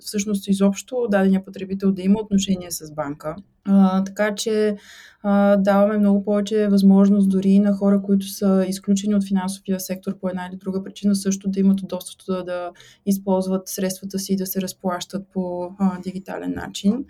всъщност 0.00 0.48
изобщо 0.48 1.06
дадения 1.10 1.44
потребител 1.44 1.92
да 1.92 2.02
има 2.02 2.20
отношение 2.20 2.70
с 2.70 2.94
банка. 2.94 3.36
А, 3.64 4.04
така 4.04 4.34
че 4.34 4.76
а, 5.22 5.56
даваме 5.56 5.98
много 5.98 6.24
повече 6.24 6.68
възможност 6.68 7.30
дори 7.30 7.58
на 7.58 7.72
хора, 7.72 8.02
които 8.02 8.26
са 8.26 8.64
изключени 8.68 9.14
от 9.14 9.28
финансовия 9.28 9.80
сектор 9.80 10.18
по 10.18 10.28
една 10.28 10.48
или 10.50 10.56
друга 10.56 10.82
причина, 10.84 11.16
също 11.16 11.48
да 11.48 11.60
имат 11.60 11.80
удобството 11.80 12.24
да, 12.32 12.44
да 12.44 12.70
използват 13.06 13.68
средствата 13.68 14.18
си 14.18 14.32
и 14.32 14.36
да 14.36 14.46
се 14.46 14.60
разплащат 14.60 15.26
по 15.32 15.70
а, 15.78 16.00
дигитален 16.00 16.54
начин. 16.54 17.04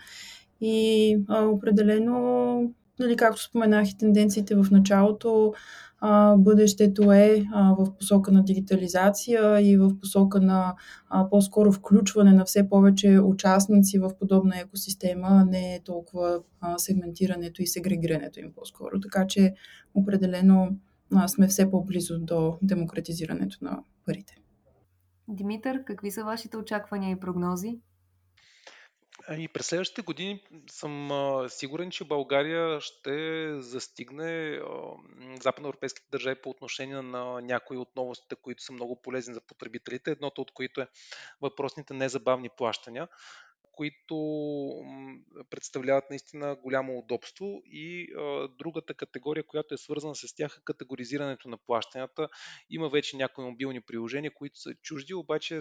И 0.60 1.16
а, 1.28 1.44
определено, 1.44 2.74
нали, 3.00 3.16
както 3.16 3.42
споменах 3.42 3.90
и 3.90 3.98
тенденциите 3.98 4.54
в 4.54 4.66
началото, 4.70 5.54
а, 6.00 6.36
бъдещето 6.36 7.12
е 7.12 7.44
а, 7.52 7.74
в 7.78 7.96
посока 7.96 8.32
на 8.32 8.44
дигитализация 8.44 9.60
и 9.60 9.76
в 9.76 10.00
посока 10.00 10.40
на 10.40 10.74
а, 11.08 11.30
по-скоро 11.30 11.72
включване 11.72 12.32
на 12.32 12.44
все 12.44 12.68
повече 12.68 13.20
участници 13.20 13.98
в 13.98 14.10
подобна 14.18 14.58
екосистема, 14.58 15.46
не 15.50 15.80
толкова 15.84 16.42
а, 16.60 16.78
сегментирането 16.78 17.62
и 17.62 17.66
сегрегирането 17.66 18.40
им 18.40 18.52
по-скоро. 18.52 19.00
Така 19.00 19.26
че 19.26 19.54
определено 19.94 20.68
а, 21.14 21.28
сме 21.28 21.48
все 21.48 21.70
по-близо 21.70 22.18
до 22.18 22.58
демократизирането 22.62 23.58
на 23.62 23.82
парите. 24.06 24.36
Димитър, 25.28 25.84
какви 25.84 26.10
са 26.10 26.24
вашите 26.24 26.56
очаквания 26.56 27.10
и 27.10 27.20
прогнози? 27.20 27.78
И 29.38 29.48
през 29.48 29.66
следващите 29.66 30.02
години 30.02 30.42
съм 30.70 31.10
сигурен, 31.48 31.90
че 31.90 32.04
България 32.04 32.80
ще 32.80 33.46
застигне 33.60 34.30
а, 34.30 34.60
западноевропейските 35.42 36.08
държави 36.12 36.40
по 36.42 36.50
отношение 36.50 37.02
на 37.02 37.40
някои 37.40 37.76
от 37.76 37.96
новостите, 37.96 38.36
които 38.42 38.62
са 38.62 38.72
много 38.72 39.02
полезни 39.02 39.34
за 39.34 39.40
потребителите. 39.40 40.10
Едното 40.10 40.42
от 40.42 40.50
които 40.50 40.80
е 40.80 40.88
въпросните 41.40 41.94
незабавни 41.94 42.48
плащания 42.48 43.08
които 43.80 44.16
представляват 45.50 46.04
наистина 46.10 46.56
голямо 46.62 46.98
удобство 46.98 47.62
и 47.64 48.08
другата 48.58 48.94
категория, 48.94 49.46
която 49.46 49.74
е 49.74 49.78
свързана 49.78 50.14
с 50.14 50.34
тях 50.34 50.56
е 50.58 50.64
категоризирането 50.64 51.48
на 51.48 51.56
плащанията. 51.56 52.28
Има 52.70 52.88
вече 52.88 53.16
някои 53.16 53.44
мобилни 53.44 53.80
приложения, 53.80 54.34
които 54.34 54.58
са 54.58 54.74
чужди, 54.74 55.14
обаче 55.14 55.60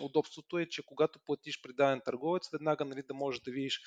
удобството 0.00 0.58
е, 0.58 0.66
че 0.66 0.82
когато 0.86 1.18
платиш 1.18 1.62
при 1.62 1.72
даден 1.72 2.00
търговец, 2.04 2.50
веднага 2.52 2.84
нали, 2.84 3.02
да 3.08 3.14
можеш 3.14 3.40
да 3.40 3.50
видиш 3.50 3.80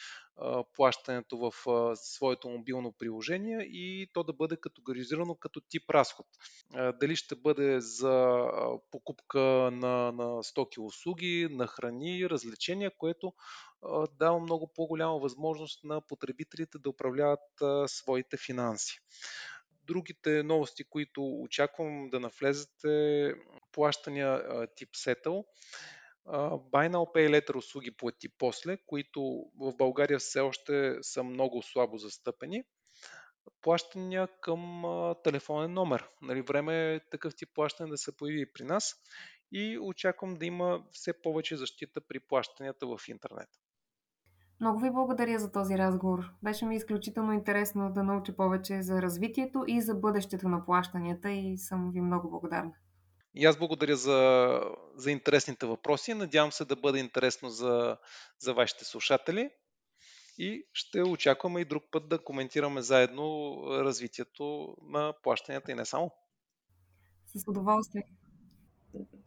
плащането 0.76 1.38
в 1.38 1.54
своето 1.96 2.50
мобилно 2.50 2.92
приложение 2.92 3.60
и 3.62 4.10
то 4.14 4.24
да 4.24 4.34
бъде 4.34 4.58
категоризирано 4.58 5.36
като 5.36 5.62
тип 5.62 5.90
разход. 5.90 6.26
Дали 7.00 7.16
ще 7.16 7.36
бъде 7.36 7.82
за 7.82 8.46
покупка 8.92 9.40
на, 9.72 10.12
на 10.12 10.44
стоки 10.44 10.80
услуги, 10.80 11.48
на 11.52 11.68
храни, 11.68 12.30
развлечения, 12.30 12.92
което 12.98 13.34
дава 14.20 14.40
много 14.40 14.68
по-голяма 14.76 15.20
възможност 15.20 15.84
на 15.84 16.02
потребителите 16.02 16.78
да 16.80 16.90
управляват 16.90 17.40
своите 17.88 18.38
финанси. 18.38 19.00
Другите 19.84 20.44
новости, 20.44 20.84
които 20.84 21.42
очаквам 21.42 22.10
да 22.10 22.20
навлезат 22.20 22.84
е 22.84 23.34
плащания 23.72 24.44
тип 24.76 24.90
Settle, 24.90 25.46
Buy 26.72 26.90
Now 26.90 27.16
Pay 27.16 27.30
Later 27.30 27.56
услуги 27.56 27.92
плати 27.92 28.30
после, 28.38 28.78
които 28.88 29.22
в 29.60 29.76
България 29.78 30.20
все 30.20 30.40
още 30.40 30.98
са 31.02 31.24
много 31.24 31.62
слабо 31.64 31.98
застъпени. 31.98 32.64
Плащания 33.62 34.28
към 34.42 34.84
телефонен 35.24 35.74
номер. 35.74 36.08
Нали, 36.22 36.42
време 36.42 36.94
е 36.94 37.10
такъв 37.10 37.36
тип 37.36 37.50
плащане 37.54 37.90
да 37.90 37.98
се 37.98 38.18
появи 38.18 38.54
при 38.54 38.64
нас 38.64 38.96
и 39.52 39.80
очаквам 39.80 40.36
да 40.36 40.46
има 40.46 40.84
все 40.92 41.22
повече 41.22 41.58
защита 41.58 42.02
при 42.02 42.20
плащанията 42.20 42.88
в 42.88 43.00
интернет. 43.08 43.50
Много 44.60 44.80
ви 44.80 44.92
благодаря 44.92 45.40
за 45.40 45.52
този 45.52 45.78
разговор. 45.78 46.20
Беше 46.44 46.66
ми 46.66 46.76
изключително 46.76 47.34
интересно 47.34 47.94
да 47.94 48.04
науча 48.04 48.36
повече 48.36 48.82
за 48.82 49.02
развитието 49.02 49.64
и 49.68 49.82
за 49.82 49.96
бъдещето 49.96 50.50
на 50.50 50.66
плащанията 50.66 51.32
и 51.32 51.58
съм 51.58 51.92
ви 51.92 52.02
много 52.02 52.30
благодарна. 52.30 52.72
И 53.36 53.46
аз 53.46 53.58
благодаря 53.58 53.96
за, 53.96 54.60
за 54.96 55.12
интересните 55.12 55.66
въпроси. 55.66 56.14
Надявам 56.14 56.52
се 56.52 56.66
да 56.66 56.76
бъде 56.76 57.00
интересно 57.00 57.50
за, 57.50 57.98
за 58.40 58.54
вашите 58.54 58.86
слушатели. 58.86 59.50
И 60.38 60.68
ще 60.74 61.02
очакваме 61.02 61.62
и 61.62 61.66
друг 61.66 61.84
път 61.92 62.10
да 62.10 62.24
коментираме 62.24 62.82
заедно 62.82 63.58
развитието 63.70 64.76
на 64.82 65.14
плащанията 65.24 65.72
и 65.72 65.76
не 65.76 65.86
само. 65.86 66.12
С 67.26 67.48
удоволствие. 67.48 68.04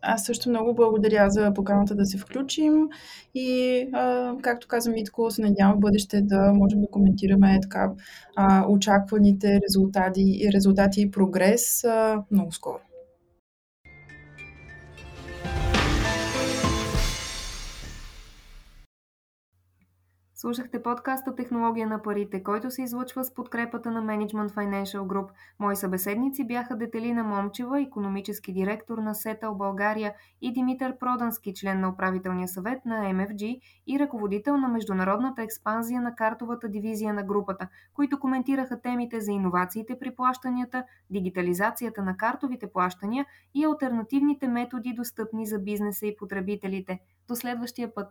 Аз 0.07 0.25
също 0.25 0.49
много 0.49 0.75
благодаря 0.75 1.31
за 1.31 1.55
поканата 1.55 1.95
да 1.95 2.07
се 2.07 2.19
включим 2.19 2.89
и, 3.35 3.81
а, 3.93 4.35
както 4.43 4.69
каза 4.69 4.91
Митко, 4.91 5.31
се 5.31 5.43
надявам 5.43 5.77
в 5.77 5.81
бъдеще 5.81 6.23
да 6.23 6.53
можем 6.53 6.81
да 6.81 6.87
коментираме 6.91 7.59
така 7.63 7.91
а, 8.37 8.67
очакваните 8.69 9.61
резултати, 9.69 10.51
резултати 10.55 11.01
и 11.01 11.11
прогрес 11.11 11.85
а, 11.85 12.23
много 12.31 12.53
скоро. 12.53 12.79
Слушахте 20.37 20.83
подкаста 20.83 21.35
Технология 21.35 21.87
на 21.87 22.03
парите, 22.03 22.43
който 22.43 22.71
се 22.71 22.83
излъчва 22.83 23.25
с 23.25 23.35
подкрепата 23.35 23.91
на 23.91 24.03
Management 24.03 24.49
Financial 24.49 25.01
Group. 25.01 25.29
Мои 25.59 25.77
събеседници 25.77 26.47
бяха 26.47 26.77
Детелина 26.77 27.25
Момчева, 27.25 27.81
економически 27.81 28.53
директор 28.53 28.99
на 28.99 29.15
Сетъл 29.15 29.55
България 29.55 30.15
и 30.41 30.53
Димитър 30.53 30.99
Продански, 30.99 31.55
член 31.55 31.81
на 31.81 31.89
управителния 31.89 32.49
съвет 32.49 32.85
на 32.85 32.95
MFG 32.95 33.61
и 33.87 33.99
ръководител 33.99 34.57
на 34.57 34.69
международната 34.69 35.43
експанзия 35.43 36.01
на 36.01 36.15
картовата 36.15 36.69
дивизия 36.69 37.15
на 37.15 37.23
групата, 37.23 37.69
които 37.93 38.19
коментираха 38.19 38.81
темите 38.81 39.21
за 39.21 39.33
иновациите 39.33 39.99
при 39.99 40.15
плащанията, 40.15 40.85
дигитализацията 41.11 42.03
на 42.03 42.17
картовите 42.17 42.73
плащания 42.73 43.27
и 43.55 43.65
альтернативните 43.65 44.49
методи 44.49 44.93
достъпни 44.97 45.47
за 45.47 45.59
бизнеса 45.59 46.07
и 46.07 46.17
потребителите. 46.17 46.99
До 47.29 47.37
следващия 47.37 47.95
път! 47.95 48.09